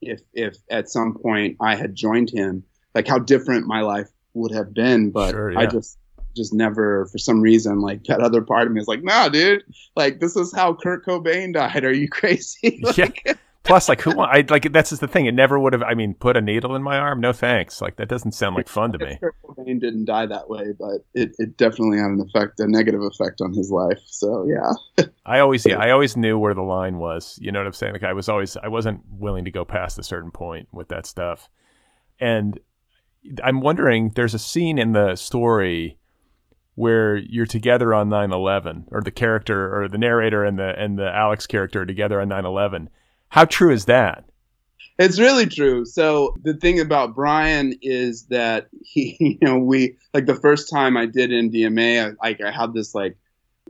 [0.00, 2.62] if if at some point i had joined him
[2.94, 5.10] like how different my life would have been.
[5.10, 5.98] But Sure, i just
[6.38, 9.62] just never for some reason like that other part of me is like nah dude
[9.96, 13.34] like this is how kurt cobain died are you crazy like, yeah.
[13.68, 14.18] Plus, like, who?
[14.18, 15.26] I like that's just the thing.
[15.26, 15.82] It never would have.
[15.82, 17.20] I mean, put a needle in my arm?
[17.20, 17.82] No thanks.
[17.82, 19.18] Like that doesn't sound like fun to me.
[19.20, 23.02] Kurt Cobain didn't die that way, but it, it definitely had an effect, a negative
[23.02, 24.00] effect on his life.
[24.06, 27.38] So yeah, I always, yeah, I always knew where the line was.
[27.42, 27.92] You know what I'm saying?
[27.92, 31.04] Like I was always, I wasn't willing to go past a certain point with that
[31.04, 31.50] stuff.
[32.18, 32.58] And
[33.44, 35.98] I'm wondering, there's a scene in the story
[36.78, 41.12] where you're together on 9/11 or the character or the narrator and the and the
[41.12, 42.88] Alex character together on 9/11.
[43.30, 44.24] How true is that?
[44.96, 45.84] It's really true.
[45.84, 50.96] So the thing about Brian is that he, you know, we like the first time
[50.96, 53.16] I did MDMA, I, like I had this like,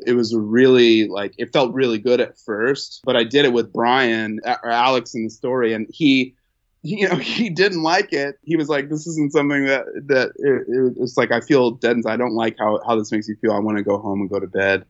[0.06, 3.72] it was really like it felt really good at first, but I did it with
[3.72, 6.34] Brian or Alex in the story, and he,
[6.82, 8.38] you know, he didn't like it.
[8.42, 12.12] He was like, "This isn't something that that it, it's like I feel dead inside.
[12.12, 13.52] I don't like how how this makes you feel.
[13.52, 14.84] I want to go home and go to bed."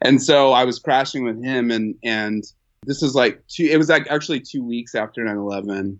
[0.00, 2.44] And so I was crashing with him, and and
[2.86, 5.98] this is like two it was like actually two weeks after 9-11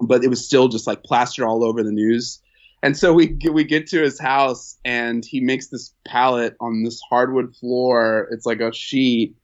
[0.00, 2.40] but it was still just like plastered all over the news
[2.82, 7.00] and so we we get to his house and he makes this pallet on this
[7.08, 9.36] hardwood floor it's like a sheet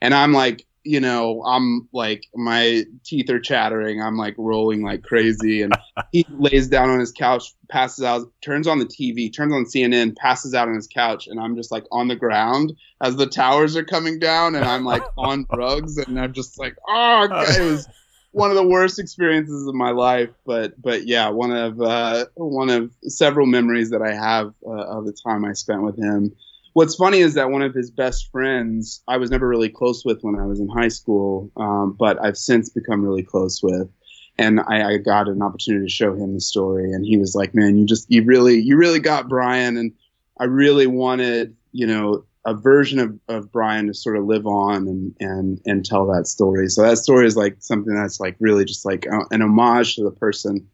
[0.00, 4.02] and i'm like you know, I'm like my teeth are chattering.
[4.02, 5.74] I'm like rolling like crazy, and
[6.12, 10.14] he lays down on his couch, passes out, turns on the TV, turns on CNN,
[10.16, 13.76] passes out on his couch, and I'm just like on the ground as the towers
[13.76, 17.48] are coming down, and I'm like on drugs, and I'm just like, oh, God.
[17.56, 17.88] it was
[18.32, 22.68] one of the worst experiences of my life, but but yeah, one of uh, one
[22.68, 26.34] of several memories that I have uh, of the time I spent with him
[26.74, 30.20] what's funny is that one of his best friends I was never really close with
[30.22, 33.88] when I was in high school, um, but I've since become really close with.
[34.36, 37.54] And I, I, got an opportunity to show him the story, and he was like,
[37.54, 39.92] "Man, you just you really you really got Brian." And
[40.40, 44.88] I really wanted you know a version of, of Brian to sort of live on
[44.88, 46.68] and and and tell that story.
[46.68, 50.10] So that story is like something that's like really just like an homage to the
[50.10, 50.68] person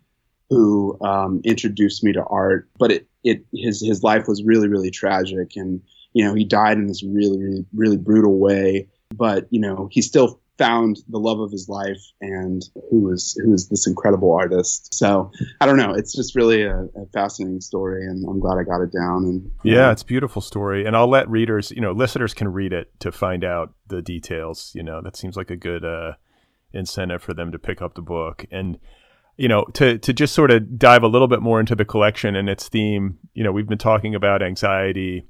[0.49, 2.67] who um, introduced me to art.
[2.79, 5.81] But it, it his his life was really really tragic, and
[6.13, 8.89] you know he died in this really really really brutal way.
[9.15, 13.55] But you know he still found the love of his life and who was who
[13.55, 14.93] is this incredible artist.
[14.93, 15.95] So I don't know.
[15.95, 19.25] It's just really a, a fascinating story, and I'm glad I got it down.
[19.25, 22.75] And yeah, it's a beautiful story, and I'll let readers, you know, listeners can read
[22.75, 24.73] it to find out the details.
[24.75, 26.13] You know, that seems like a good uh,
[26.75, 28.79] incentive for them to pick up the book and
[29.37, 32.37] you know, to to just sort of dive a little bit more into the collection
[32.37, 35.27] and its theme, you know, we've been talking about anxiety,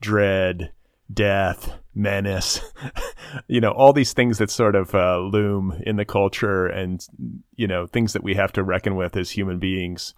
[0.00, 0.72] dread,
[1.12, 2.60] death, menace,
[3.48, 7.06] you know, all these things that sort of uh, loom in the culture and,
[7.54, 10.14] you know, things that we have to reckon with as human beings,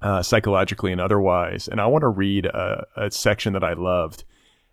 [0.00, 1.68] uh, psychologically and otherwise.
[1.68, 4.24] And I want to read a, a, section that I loved.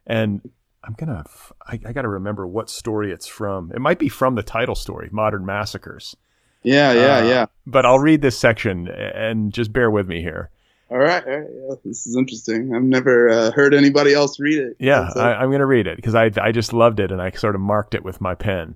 [0.05, 0.41] And
[0.83, 1.23] I'm to,
[1.67, 3.71] I, I got to remember what story it's from.
[3.73, 6.15] It might be from the title story, Modern Massacres.
[6.63, 7.45] Yeah, yeah, uh, yeah.
[7.65, 10.49] But I'll read this section and just bear with me here.
[10.89, 11.49] All right, all right.
[11.49, 12.75] Yeah, this is interesting.
[12.75, 14.75] I've never uh, heard anybody else read it.
[14.77, 15.21] Yeah, so.
[15.21, 17.55] I, am going to read it because I I just loved it and I sort
[17.55, 18.75] of marked it with my pen.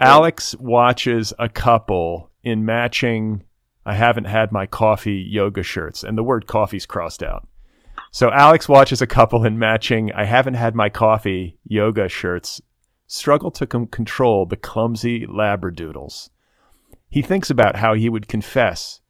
[0.00, 3.44] Alex watches a couple in matching.
[3.86, 7.46] I haven't had my coffee yoga shirts, and the word coffee's crossed out.
[8.10, 10.12] So Alex watches a couple in matching.
[10.12, 12.60] I haven't had my coffee yoga shirts
[13.06, 16.30] struggle to com- control the clumsy labradoodles.
[17.10, 19.00] He thinks about how he would confess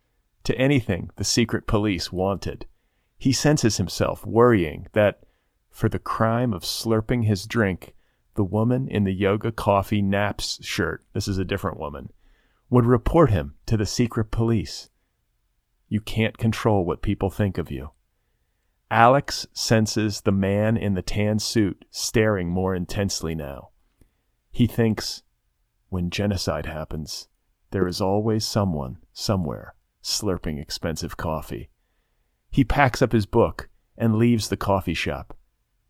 [0.44, 2.66] to anything the secret police wanted.
[3.18, 5.24] He senses himself worrying that,
[5.70, 7.94] for the crime of slurping his drink,
[8.34, 12.10] the woman in the yoga coffee naps shirt, this is a different woman,
[12.70, 14.90] would report him to the secret police.
[15.88, 17.90] You can't control what people think of you.
[18.90, 23.70] Alex senses the man in the tan suit staring more intensely now.
[24.50, 25.24] He thinks,
[25.88, 27.28] when genocide happens,
[27.70, 31.70] there is always someone, somewhere, slurping expensive coffee.
[32.50, 35.36] He packs up his book and leaves the coffee shop.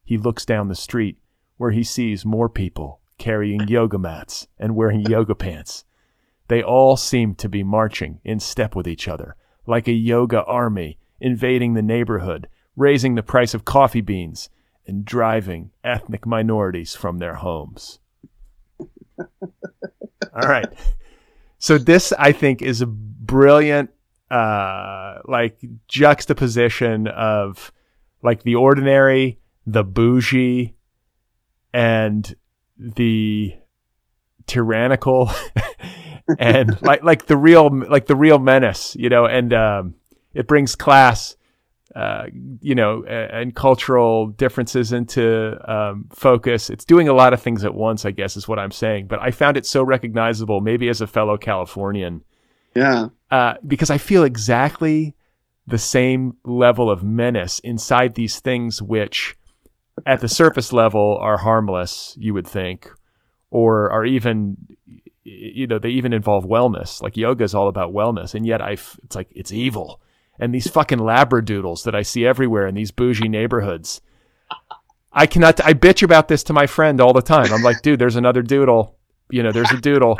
[0.02, 1.18] He looks down the street
[1.56, 5.84] where he sees more people carrying yoga mats and wearing yoga pants.
[6.48, 9.36] They all seem to be marching in step with each other,
[9.66, 14.48] like a yoga army invading the neighborhood, raising the price of coffee beans,
[14.86, 17.98] and driving ethnic minorities from their homes.
[19.20, 19.28] all
[20.34, 20.72] right.
[21.58, 23.90] So this, I think, is a brilliant,
[24.30, 25.58] uh, like
[25.88, 27.72] juxtaposition of
[28.22, 30.74] like the ordinary, the bougie,
[31.72, 32.34] and
[32.78, 33.54] the
[34.46, 35.30] tyrannical,
[36.38, 39.26] and like like the real like the real menace, you know.
[39.26, 39.94] And um,
[40.34, 41.36] it brings class
[41.94, 42.26] uh,
[42.60, 46.70] you know, and cultural differences into um, focus.
[46.70, 49.06] It's doing a lot of things at once, I guess, is what I'm saying.
[49.06, 52.22] But I found it so recognizable, maybe as a fellow Californian.
[52.76, 53.08] Yeah.
[53.30, 55.16] Uh, because I feel exactly
[55.66, 59.36] the same level of menace inside these things, which
[60.06, 62.90] at the surface level are harmless, you would think,
[63.50, 64.56] or are even,
[65.24, 67.02] you know, they even involve wellness.
[67.02, 68.34] Like yoga is all about wellness.
[68.34, 70.00] And yet I, it's like, it's evil
[70.38, 74.00] and these fucking labradoodles that I see everywhere in these bougie neighborhoods.
[75.12, 75.64] I cannot.
[75.64, 77.52] I bitch about this to my friend all the time.
[77.52, 78.96] I'm like, dude, there's another doodle.
[79.30, 80.18] You know, there's a doodle.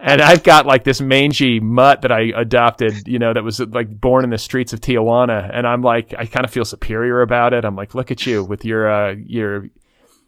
[0.00, 3.88] and I've got like this mangy mutt that I adopted, you know, that was like
[4.00, 7.52] born in the streets of Tijuana, and I'm like, I kind of feel superior about
[7.52, 7.64] it.
[7.64, 9.68] I'm like, look at you with your uh, your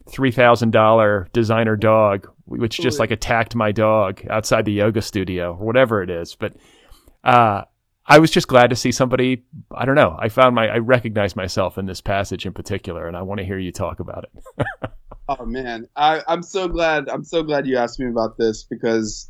[0.09, 5.51] three thousand dollar designer dog, which just like attacked my dog outside the yoga studio
[5.51, 6.35] or whatever it is.
[6.35, 6.55] But
[7.23, 7.63] uh,
[8.09, 9.43] I was just glad to see somebody.
[9.71, 10.15] I don't know.
[10.19, 13.45] I found my I recognized myself in this passage in particular, and I want to
[13.45, 14.65] hear you talk about it.
[15.29, 17.07] oh man, I, I'm so glad.
[17.07, 19.29] I'm so glad you asked me about this because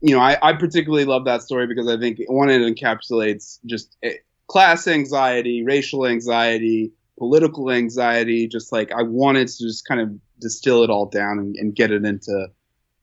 [0.00, 3.96] you know, I, I particularly love that story because I think one, it encapsulates just
[4.04, 4.14] eh,
[4.46, 8.46] class anxiety, racial anxiety, political anxiety.
[8.46, 10.10] Just like I wanted to just kind of
[10.40, 12.46] distill it all down and, and get it into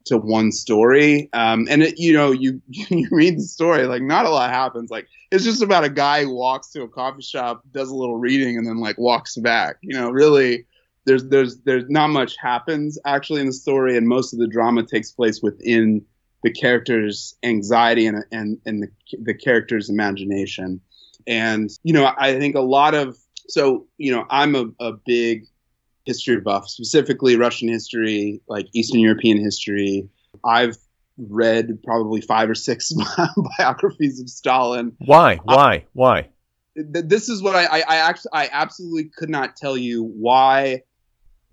[0.05, 1.30] to one story.
[1.34, 4.89] Um, and it, you know, you you read the story, like not a lot happens.
[4.89, 8.17] Like it's just about a guy who walks to a coffee shop, does a little
[8.17, 9.77] reading, and then like walks back.
[9.81, 10.65] You know, really,
[11.05, 14.84] there's there's there's not much happens actually in the story, and most of the drama
[14.84, 16.05] takes place within
[16.43, 20.81] the character's anxiety and and and the the character's imagination.
[21.25, 23.17] And you know, I think a lot of
[23.47, 25.45] so you know, I'm a, a big
[26.05, 30.09] history buff, specifically Russian history, like Eastern European history.
[30.43, 30.77] I've
[31.17, 32.91] read probably five or six
[33.57, 34.93] biographies of Stalin.
[34.99, 35.38] Why?
[35.43, 35.77] Why?
[35.77, 36.30] Uh, why?
[36.75, 40.81] This is what I, I, I actually I absolutely could not tell you why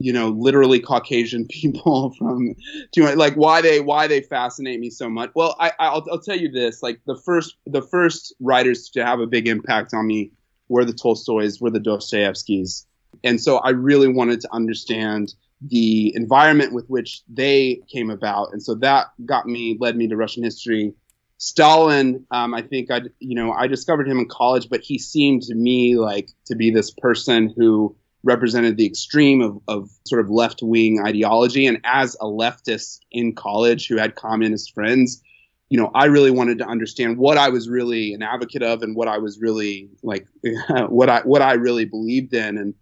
[0.00, 2.54] you know literally caucasian people from
[2.96, 6.50] like why they why they fascinate me so much well i I'll, I'll tell you
[6.50, 10.32] this like the first the first writers to have a big impact on me
[10.68, 12.86] were the tolstoys were the dostoevskys
[13.24, 18.48] and so i really wanted to understand the environment with which they came about.
[18.52, 20.94] And so that got me led me to russian history.
[21.38, 25.42] Stalin um, i think i you know i discovered him in college but he seemed
[25.42, 30.30] to me like to be this person who represented the extreme of, of sort of
[30.30, 31.66] left wing ideology.
[31.66, 35.22] And as a leftist in college who had communist friends,
[35.68, 38.96] you know, I really wanted to understand what I was really an advocate of and
[38.96, 40.26] what I was really like,
[40.88, 42.74] what I what I really believed in, and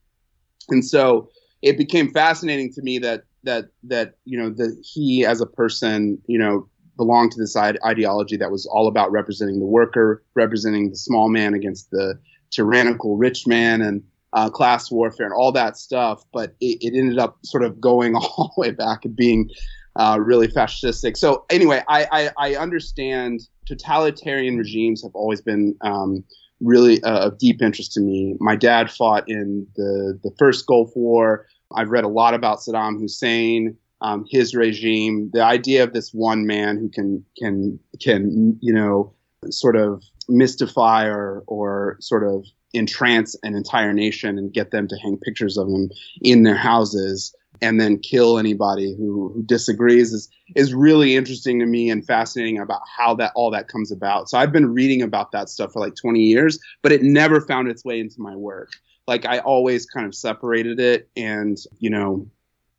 [0.71, 1.31] and so
[1.63, 6.19] it became fascinating to me that that that you know that he as a person,
[6.27, 10.97] you know, belonged to this ideology that was all about representing the worker, representing the
[10.97, 12.19] small man against the
[12.51, 17.19] tyrannical rich man, and uh, class warfare and all that stuff, but it, it, ended
[17.19, 19.49] up sort of going all the way back and being
[19.97, 21.17] uh, really fascistic.
[21.17, 26.23] So anyway, I, I, I, understand totalitarian regimes have always been um,
[26.61, 28.35] really uh, of deep interest to me.
[28.41, 31.47] My dad fought in the the first Gulf War.
[31.75, 33.77] I've read a lot about Saddam Hussein.
[34.01, 39.13] Um, his regime, the idea of this one man who can can can you know
[39.51, 44.97] sort of mystify or or sort of entrance an entire nation and get them to
[44.97, 45.91] hang pictures of him
[46.21, 51.67] in their houses and then kill anybody who, who disagrees is is really interesting to
[51.67, 54.29] me and fascinating about how that all that comes about.
[54.29, 57.69] So I've been reading about that stuff for like 20 years, but it never found
[57.69, 58.71] its way into my work.
[59.07, 62.29] Like I always kind of separated it and, you know,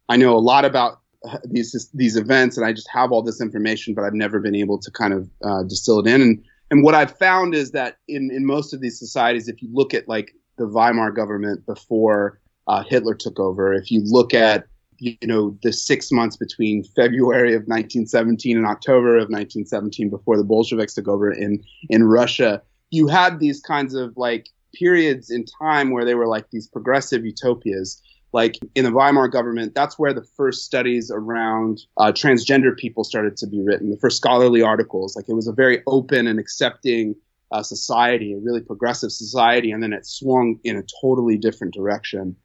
[0.07, 1.01] I know a lot about
[1.43, 4.79] these these events and I just have all this information, but I've never been able
[4.79, 6.21] to kind of uh, distill it in.
[6.21, 9.69] And and what I've found is that in, in most of these societies, if you
[9.71, 14.65] look at like the Weimar government before uh, Hitler took over, if you look at
[14.99, 20.43] you know the six months between February of 1917 and October of 1917 before the
[20.43, 25.89] Bolsheviks took over in in Russia, you had these kinds of like periods in time
[25.89, 28.01] where they were like these progressive utopias
[28.31, 33.35] like in the Weimar government, that's where the first studies around uh, transgender people started
[33.37, 35.15] to be written, the first scholarly articles.
[35.15, 37.15] Like it was a very open and accepting
[37.51, 42.35] uh, society, a really progressive society, and then it swung in a totally different direction.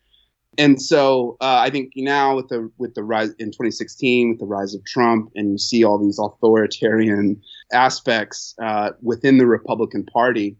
[0.57, 4.47] And so uh, I think now with the with the rise in 2016, with the
[4.47, 7.43] rise of Trump, and you see all these authoritarian
[7.73, 10.57] aspects uh, within the Republican Party.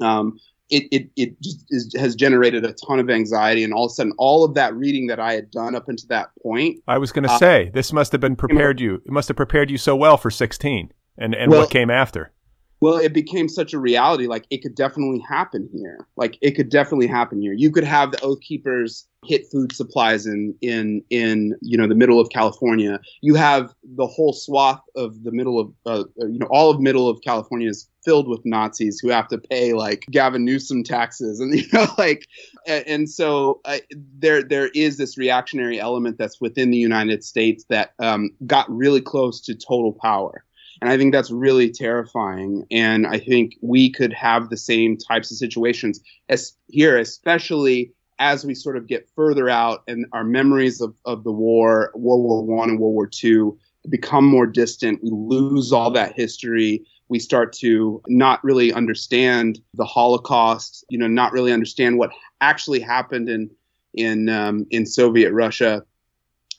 [0.00, 0.38] Um,
[0.70, 3.94] it it, it just is, has generated a ton of anxiety, and all of a
[3.94, 6.82] sudden, all of that reading that I had done up until that point.
[6.88, 8.96] I was going to uh, say this must have been prepared you.
[9.06, 12.32] It must have prepared you so well for sixteen, and and well, what came after.
[12.80, 14.26] Well, it became such a reality.
[14.26, 16.06] Like it could definitely happen here.
[16.16, 17.52] Like it could definitely happen here.
[17.52, 21.94] You could have the Oath Keepers hit food supplies in in in you know the
[21.94, 22.98] middle of California.
[23.20, 27.08] You have the whole swath of the middle of uh, you know all of middle
[27.08, 31.54] of California is filled with Nazis who have to pay like Gavin Newsom taxes and
[31.58, 32.26] you know like
[32.66, 33.78] and, so uh,
[34.18, 39.00] there there is this reactionary element that's within the United States that um, got really
[39.00, 40.44] close to total power
[40.80, 42.66] And I think that's really terrifying.
[42.70, 48.44] And I think we could have the same types of situations as here, especially as
[48.44, 52.44] we sort of get further out and our memories of, of the war, World War
[52.44, 53.58] One and World War Two,
[53.88, 55.02] become more distant.
[55.02, 56.86] We lose all that history.
[57.10, 62.10] We start to not really understand the Holocaust, you know, not really understand what
[62.40, 63.50] actually happened in
[63.92, 65.84] in um, in Soviet Russia.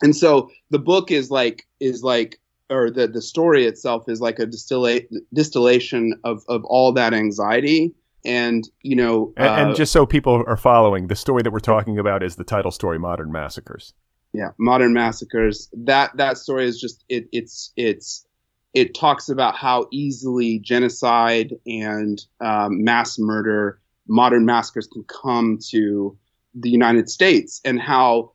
[0.02, 4.40] And so the book is like is like or the the story itself is like
[4.40, 7.94] a distillate distillation of of all that anxiety.
[8.24, 11.60] And you know and, uh, and, just so people are following the story that we're
[11.60, 13.94] talking about is the title story modern massacres.
[14.34, 15.70] Yeah modern massacres.
[15.74, 18.26] That that story is just it it's it's
[18.74, 26.18] it talks about how easily genocide and um, mass murder modern massacres can come to
[26.56, 28.32] the united states and how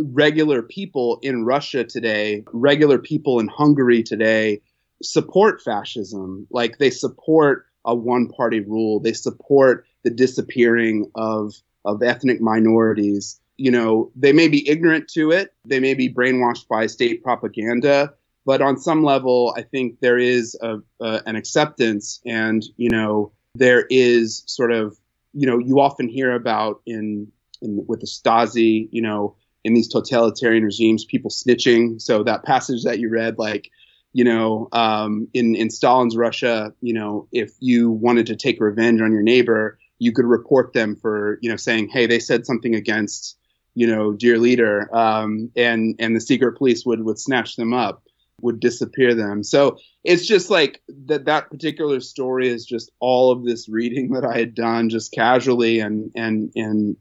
[0.00, 4.60] regular people in Russia today, regular people in Hungary today
[5.02, 6.46] support fascism.
[6.50, 11.54] Like they support a one party rule, they support the disappearing of,
[11.84, 13.40] of ethnic minorities.
[13.56, 18.14] You know, they may be ignorant to it, they may be brainwashed by state propaganda,
[18.44, 23.86] but on some level, I think there is a, an acceptance and, you know, there
[23.90, 24.96] is sort of,
[25.32, 27.30] you know, you often hear about in,
[27.62, 32.00] in with the Stasi, you know, in these totalitarian regimes, people snitching.
[32.00, 33.70] So that passage that you read, like,
[34.12, 39.00] you know, um, in in Stalin's Russia, you know, if you wanted to take revenge
[39.00, 42.74] on your neighbor, you could report them for, you know, saying, hey, they said something
[42.74, 43.38] against,
[43.74, 48.02] you know, dear leader, um, and and the secret police would would snatch them up,
[48.42, 49.42] would disappear them.
[49.42, 54.24] So it's just like that that particular story is just all of this reading that
[54.24, 56.96] I had done just casually and and and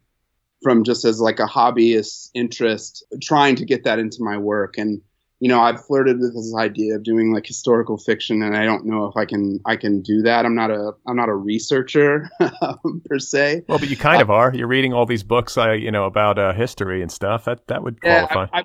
[0.61, 4.77] from just as like a hobbyist interest, trying to get that into my work.
[4.77, 5.01] And
[5.39, 8.85] you know, I've flirted with this idea of doing like historical fiction, and I don't
[8.85, 10.45] know if I can I can do that.
[10.45, 12.29] I'm not a I'm not a researcher
[13.05, 13.63] per se.
[13.67, 14.53] Well, but you kind uh, of are.
[14.53, 17.45] You're reading all these books, I you know, about uh, history and stuff.
[17.45, 18.43] That that would qualify.
[18.43, 18.63] Yeah, I, I,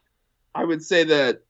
[0.63, 1.43] I would say that.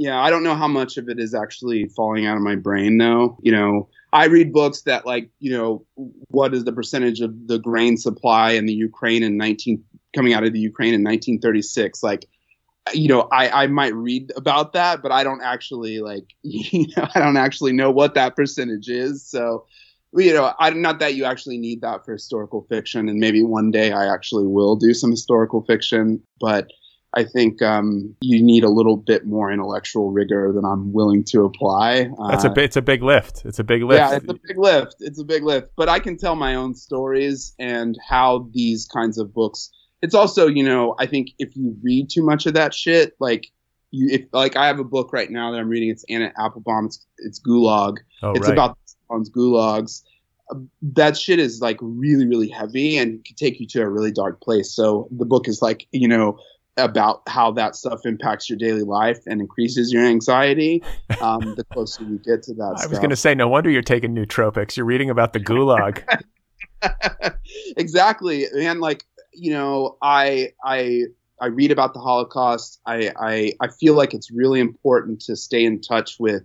[0.00, 2.96] Yeah, I don't know how much of it is actually falling out of my brain,
[2.96, 3.36] though.
[3.42, 5.84] You know, I read books that like, you know,
[6.28, 9.84] what is the percentage of the grain supply in the Ukraine in 19
[10.16, 12.02] coming out of the Ukraine in 1936.
[12.02, 12.24] Like,
[12.94, 17.06] you know, I, I might read about that, but I don't actually like, you know,
[17.14, 19.22] I don't actually know what that percentage is.
[19.28, 19.66] So,
[20.14, 23.70] you know, I, not that you actually need that for historical fiction, and maybe one
[23.70, 26.68] day I actually will do some historical fiction, but
[27.14, 31.44] I think um, you need a little bit more intellectual rigor than I'm willing to
[31.44, 32.08] apply.
[32.28, 33.44] That's a uh, it's a big lift.
[33.44, 33.98] It's a big lift.
[33.98, 34.96] Yeah, it's a big lift.
[35.00, 35.70] It's a big lift.
[35.76, 39.70] But I can tell my own stories and how these kinds of books
[40.02, 43.48] it's also, you know, I think if you read too much of that shit, like
[43.90, 45.90] you, if like I have a book right now that I'm reading.
[45.90, 46.86] It's Anna Applebaum.
[46.86, 47.98] It's it's Gulag.
[48.22, 48.52] Oh, it's right.
[48.52, 48.78] about
[49.10, 50.02] gulags.
[50.82, 54.40] that shit is like really really heavy and can take you to a really dark
[54.40, 54.72] place.
[54.74, 56.38] So the book is like you know
[56.76, 60.82] about how that stuff impacts your daily life and increases your anxiety.
[61.20, 62.74] Um, the closer you get to that.
[62.76, 62.90] I stuff.
[62.90, 64.74] was going to say, no wonder you're taking nootropics.
[64.74, 66.02] You're reading about the gulag.
[67.76, 71.02] exactly, and like you know, I I
[71.40, 72.80] I read about the Holocaust.
[72.86, 76.42] I, I I feel like it's really important to stay in touch with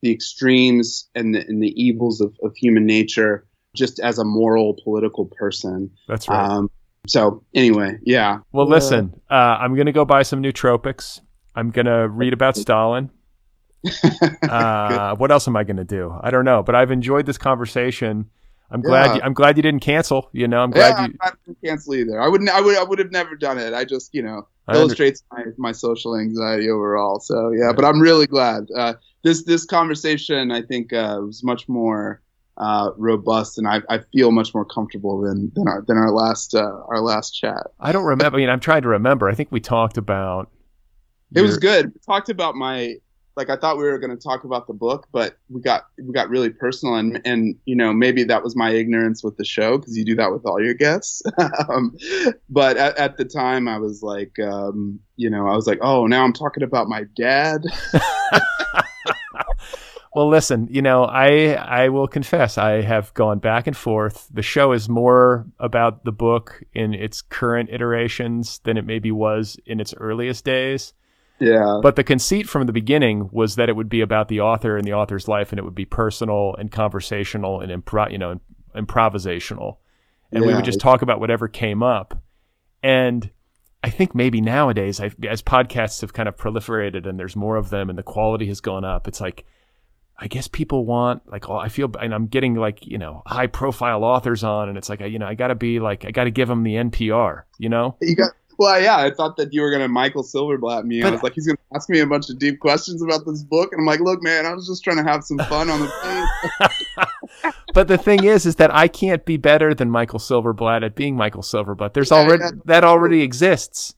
[0.00, 4.76] the extremes and the, and the evils of, of human nature, just as a moral
[4.84, 5.90] political person.
[6.08, 6.48] That's right.
[6.48, 6.70] Um,
[7.06, 8.38] so anyway, yeah.
[8.52, 11.20] Well, listen, uh, I'm gonna go buy some nootropics.
[11.54, 13.10] I'm gonna read about Stalin.
[14.42, 16.14] uh, what else am I gonna do?
[16.22, 18.30] I don't know, but I've enjoyed this conversation.
[18.70, 19.06] I'm glad.
[19.06, 19.14] Yeah.
[19.16, 20.30] You, I'm glad you didn't cancel.
[20.32, 21.14] You know, I'm glad yeah, you.
[21.20, 22.20] I didn't cancel either.
[22.20, 22.50] I wouldn't.
[22.50, 22.76] I would.
[22.76, 23.74] I would have never done it.
[23.74, 27.20] I just, you know, illustrates my, my social anxiety overall.
[27.20, 28.66] So yeah, but I'm really glad.
[28.74, 32.22] Uh, this this conversation, I think, uh, was much more
[32.56, 36.54] uh, robust, and I, I feel much more comfortable than than our than our last
[36.54, 37.66] uh, our last chat.
[37.80, 38.36] I don't remember.
[38.36, 39.28] I mean, I'm trying to remember.
[39.28, 40.50] I think we talked about.
[41.32, 41.46] It your...
[41.46, 41.86] was good.
[41.86, 42.96] We talked about my
[43.36, 46.12] like I thought we were going to talk about the book, but we got we
[46.12, 49.78] got really personal, and and you know maybe that was my ignorance with the show
[49.78, 51.22] because you do that with all your guests.
[51.68, 51.96] um,
[52.48, 56.06] but at, at, the time, I was like, um, you know, I was like, oh,
[56.06, 57.62] now I'm talking about my dad.
[60.14, 64.28] well, listen, you know, I I will confess I have gone back and forth.
[64.32, 69.56] The show is more about the book in its current iterations than it maybe was
[69.66, 70.92] in its earliest days.
[71.40, 71.80] Yeah.
[71.82, 74.86] But the conceit from the beginning was that it would be about the author and
[74.86, 78.40] the author's life, and it would be personal and conversational and impro- you know,
[78.76, 79.78] improvisational,
[80.30, 80.50] and yeah.
[80.50, 82.22] we would just talk about whatever came up.
[82.84, 83.30] And
[83.82, 87.70] I think maybe nowadays, I've, as podcasts have kind of proliferated and there's more of
[87.70, 89.44] them, and the quality has gone up, it's like
[90.18, 93.46] I guess people want like oh, I feel and I'm getting like you know high
[93.46, 96.24] profile authors on and it's like you know I got to be like I got
[96.24, 97.96] to give them the NPR you know?
[98.00, 101.02] You got well yeah I thought that you were gonna Michael Silverblatt me.
[101.02, 103.42] But, I was like he's gonna ask me a bunch of deep questions about this
[103.42, 105.80] book and I'm like look man I was just trying to have some fun on
[105.80, 110.84] the page but the thing is is that I can't be better than Michael Silverblatt
[110.84, 111.92] at being Michael Silverblatt.
[111.92, 112.50] There's yeah, already yeah.
[112.66, 113.94] that already exists.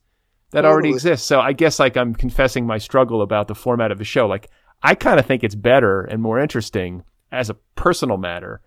[0.51, 0.73] That totally.
[0.73, 1.27] already exists.
[1.27, 4.27] So I guess like I'm confessing my struggle about the format of the show.
[4.27, 4.49] Like
[4.83, 8.61] I kind of think it's better and more interesting as a personal matter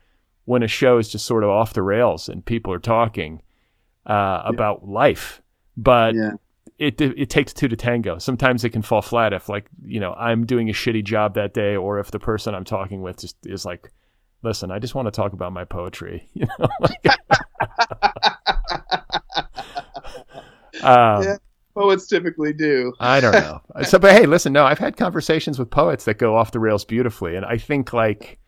[0.45, 3.43] when a show is just sort of off the rails and people are talking
[4.07, 5.41] uh, about life.
[5.77, 6.33] But yeah.
[6.79, 8.19] it it takes two to tango.
[8.19, 11.55] Sometimes it can fall flat if like you know I'm doing a shitty job that
[11.55, 13.91] day, or if the person I'm talking with just is like,
[14.43, 16.29] listen, I just want to talk about my poetry.
[16.35, 16.69] You know.
[20.83, 21.37] um, yeah
[21.81, 22.93] poets typically do.
[23.01, 23.61] I don't know.
[23.85, 26.85] So, but hey, listen, no, I've had conversations with poets that go off the rails
[26.85, 28.39] beautifully, and I think like,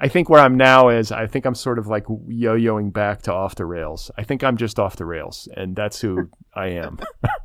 [0.00, 3.32] I think where I'm now is I think I'm sort of like yo-yoing back to
[3.32, 4.10] off the rails.
[4.18, 6.98] I think I'm just off the rails, and that's who I am.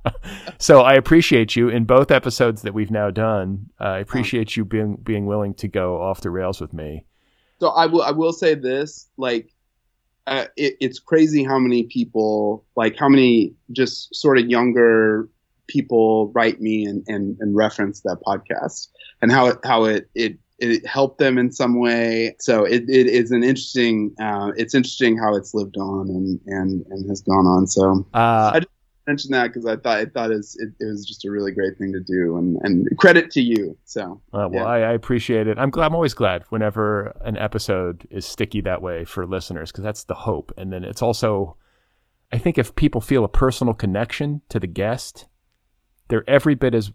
[0.57, 3.69] so I appreciate you in both episodes that we've now done.
[3.79, 7.05] Uh, I appreciate you being being willing to go off the rails with me.
[7.59, 9.53] So I will I will say this like
[10.29, 15.27] uh, it, it's crazy how many people, like how many just sort of younger
[15.67, 18.87] people write me and, and, and reference that podcast
[19.21, 22.35] and how it, how it, it, it helped them in some way.
[22.39, 26.85] So it, it is an interesting, uh, it's interesting how it's lived on and, and,
[26.89, 27.65] and has gone on.
[27.65, 28.78] So uh, I just
[29.09, 31.51] mention that because I thought I thought it was, it, it, was just a really
[31.51, 33.75] great thing to do, and, and credit to you.
[33.85, 34.63] So uh, well, yeah.
[34.63, 35.57] I, I, appreciate it.
[35.57, 35.87] I'm glad.
[35.87, 40.13] I'm always glad whenever an episode is sticky that way for listeners because that's the
[40.13, 40.51] hope.
[40.57, 41.57] And then it's also,
[42.31, 45.25] I think, if people feel a personal connection to the guest,
[46.07, 46.91] they're every bit as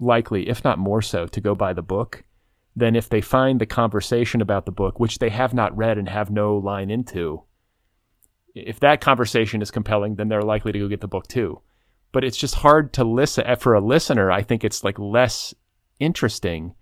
[0.00, 2.24] likely, if not more so, to go buy the book
[2.74, 6.08] than if they find the conversation about the book, which they have not read and
[6.08, 7.42] have no line into
[8.66, 11.60] if that conversation is compelling, then they're likely to go get the book too.
[12.12, 14.30] But it's just hard to listen eh, for a listener.
[14.30, 15.54] I think it's like less
[16.00, 16.74] interesting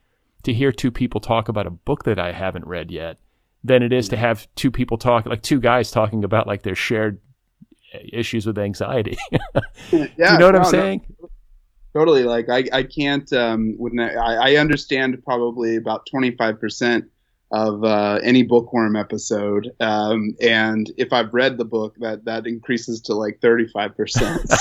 [0.45, 3.19] to hear two people talk about a book that I haven't read yet
[3.65, 6.77] than it is to have two people talk, like two guys talking about like their
[6.77, 7.21] shared
[7.93, 9.19] eh, issues with anxiety.
[9.91, 11.07] yeah, you know what no, I'm saying?
[11.21, 11.31] No,
[11.95, 12.23] totally.
[12.23, 13.31] Like I, I can't.
[13.33, 17.07] Um, I, I understand probably about 25 percent
[17.57, 19.73] of uh, any bookworm episode.
[19.81, 24.43] Um, and if I've read the book, that that increases to like thirty five percent.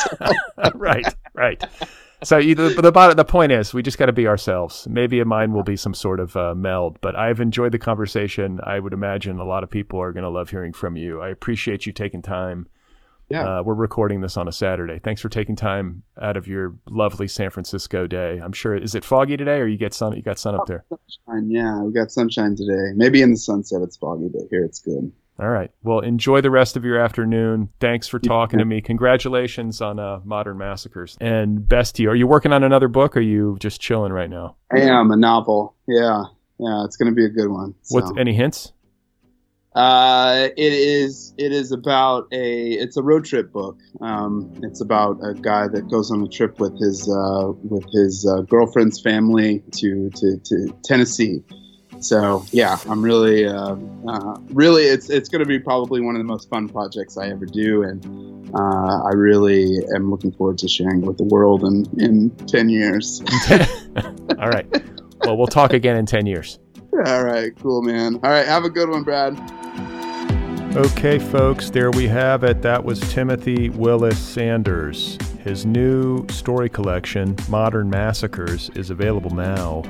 [0.74, 1.64] Right, right.
[2.24, 4.88] So you, the, the the point is, we just got to be ourselves.
[4.90, 8.60] Maybe a mine will be some sort of uh, meld, but I've enjoyed the conversation.
[8.64, 11.22] I would imagine a lot of people are going to love hearing from you.
[11.22, 12.68] I appreciate you taking time
[13.30, 13.60] yeah.
[13.60, 15.00] Uh, we're recording this on a Saturday.
[15.00, 18.40] Thanks for taking time out of your lovely San Francisco day.
[18.44, 20.16] I'm sure is it foggy today, or you get sun?
[20.16, 20.86] You got sun up there?
[20.90, 22.94] Sunshine, yeah, we got sunshine today.
[22.96, 25.12] Maybe in the sunset it's foggy, but here it's good.
[25.38, 25.70] All right.
[25.84, 27.70] Well, enjoy the rest of your afternoon.
[27.82, 28.80] Thanks for talking to me.
[28.80, 32.10] Congratulations on uh, Modern Massacres and best to you.
[32.10, 33.18] Are you working on another book?
[33.18, 34.56] or Are you just chilling right now?
[34.72, 35.76] I am a novel.
[35.88, 36.24] Yeah,
[36.58, 37.76] yeah, it's going to be a good one.
[37.82, 38.00] So.
[38.00, 38.18] What?
[38.18, 38.72] Any hints?
[39.76, 43.78] Uh, it is it is about a it's a road trip book.
[44.00, 48.26] Um, it's about a guy that goes on a trip with his uh, with his
[48.26, 51.44] uh, girlfriend's family to, to, to Tennessee.
[52.00, 53.76] So yeah, I'm really uh,
[54.08, 57.28] uh, really it's it's going to be probably one of the most fun projects I
[57.28, 61.86] ever do, and uh, I really am looking forward to sharing with the world in
[62.00, 63.22] in ten years.
[64.40, 64.68] All right.
[65.26, 66.60] Well, we'll talk again in ten years.
[67.04, 68.16] All right, cool, man.
[68.24, 69.38] All right, have a good one, Brad.
[70.76, 72.62] Okay, folks, there we have it.
[72.62, 75.18] That was Timothy Willis Sanders.
[75.44, 79.84] His new story collection, Modern Massacres, is available now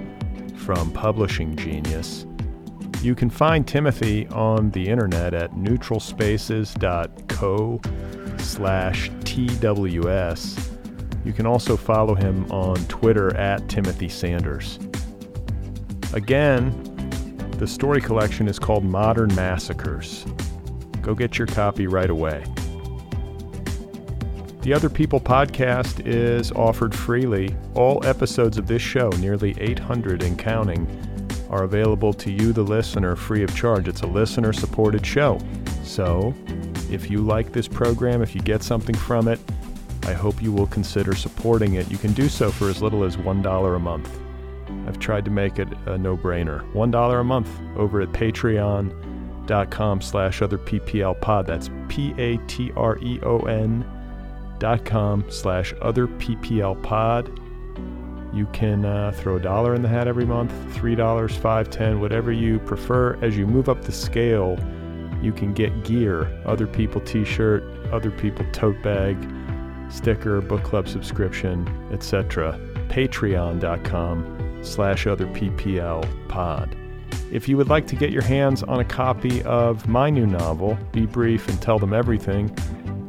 [0.58, 2.26] from Publishing Genius.
[3.02, 7.82] You can find Timothy on the internet at neutralspaces.co
[8.38, 10.72] slash TWS.
[11.24, 14.80] You can also follow him on Twitter at Timothy Sanders.
[16.14, 16.95] Again,
[17.58, 20.26] the story collection is called Modern Massacres.
[21.02, 22.44] Go get your copy right away.
[24.62, 27.56] The Other People podcast is offered freely.
[27.74, 30.86] All episodes of this show, nearly 800 and counting,
[31.50, 33.88] are available to you, the listener, free of charge.
[33.88, 35.40] It's a listener supported show.
[35.84, 36.34] So,
[36.92, 39.40] if you like this program, if you get something from it,
[40.04, 41.90] I hope you will consider supporting it.
[41.90, 44.25] You can do so for as little as $1 a month.
[44.88, 46.70] I've tried to make it a no brainer.
[46.74, 48.94] $1 a month over at Patreon
[49.46, 51.46] dot com slash other PPL pod.
[51.48, 53.86] That's P A T R E O N
[54.60, 57.40] dot com slash other PPL pod.
[58.34, 62.02] You can uh, throw a dollar in the hat every month, three dollars, five, ten,
[62.02, 63.18] whatever you prefer.
[63.22, 64.58] As you move up the scale,
[65.22, 69.18] you can get gear, other people t-shirt, other people tote bag,
[69.90, 72.60] sticker, book club subscription, etc.
[72.90, 76.76] Patreon.com slash other PPL pod.
[77.32, 80.78] If you would like to get your hands on a copy of my new novel,
[80.92, 82.56] Be Brief and Tell Them Everything,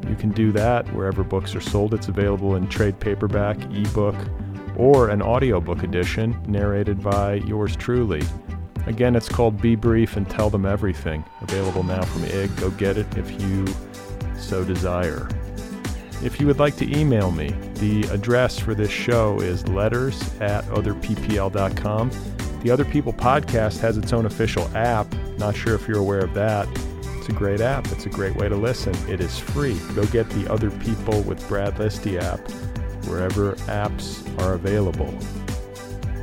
[0.08, 1.94] you can do that wherever books are sold.
[1.94, 4.16] It's available in trade paperback, ebook,
[4.76, 8.22] or an audiobook edition narrated by yours truly.
[8.86, 11.24] Again, it's called Be Brief and Tell Them Everything.
[11.40, 12.56] Available now from IG.
[12.56, 13.66] Go get it if you
[14.38, 15.28] so desire.
[16.22, 20.64] If you would like to email me, the address for this show is letters at
[20.64, 22.10] otherppl.com.
[22.62, 25.12] The Other People podcast has its own official app.
[25.38, 26.66] Not sure if you're aware of that.
[27.18, 27.86] It's a great app.
[27.92, 28.94] It's a great way to listen.
[29.08, 29.78] It is free.
[29.94, 32.40] Go get the Other People with Brad Listi app
[33.06, 35.12] wherever apps are available.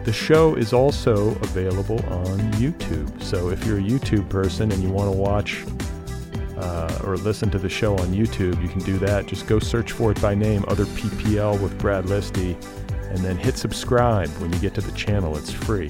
[0.03, 3.22] The show is also available on YouTube.
[3.22, 5.64] So if you're a YouTube person and you want to watch
[6.57, 9.25] uh, or listen to the show on YouTube, you can do that.
[9.25, 12.55] Just go search for it by name, Other PPL with Brad Listi,
[13.09, 15.38] and then hit subscribe when you get to the channel.
[15.38, 15.89] It's free.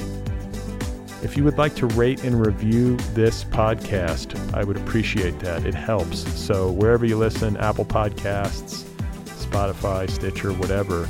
[1.21, 5.65] If you would like to rate and review this podcast, I would appreciate that.
[5.65, 6.19] It helps.
[6.37, 8.83] So wherever you listen, Apple Podcasts,
[9.25, 11.07] Spotify, Stitcher, whatever,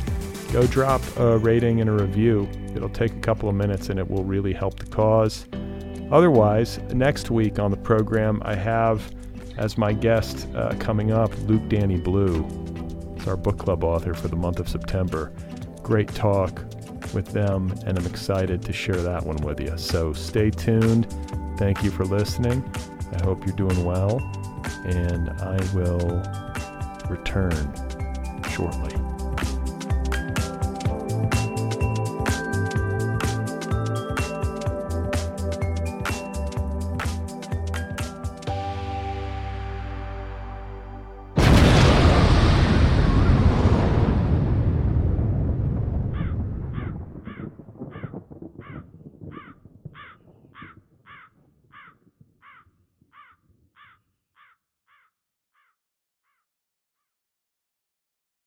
[0.51, 2.47] go drop a rating and a review.
[2.75, 5.47] It'll take a couple of minutes and it will really help the cause.
[6.11, 9.11] Otherwise, next week on the program, I have
[9.57, 12.45] as my guest uh, coming up Luke Dani Blue.
[13.15, 15.31] It's our book club author for the month of September.
[15.81, 16.63] Great talk
[17.13, 19.77] with them, and I'm excited to share that one with you.
[19.77, 21.13] So stay tuned.
[21.57, 22.63] Thank you for listening.
[23.13, 24.19] I hope you're doing well,
[24.85, 26.23] and I will
[27.09, 27.51] return
[28.49, 29.02] shortly.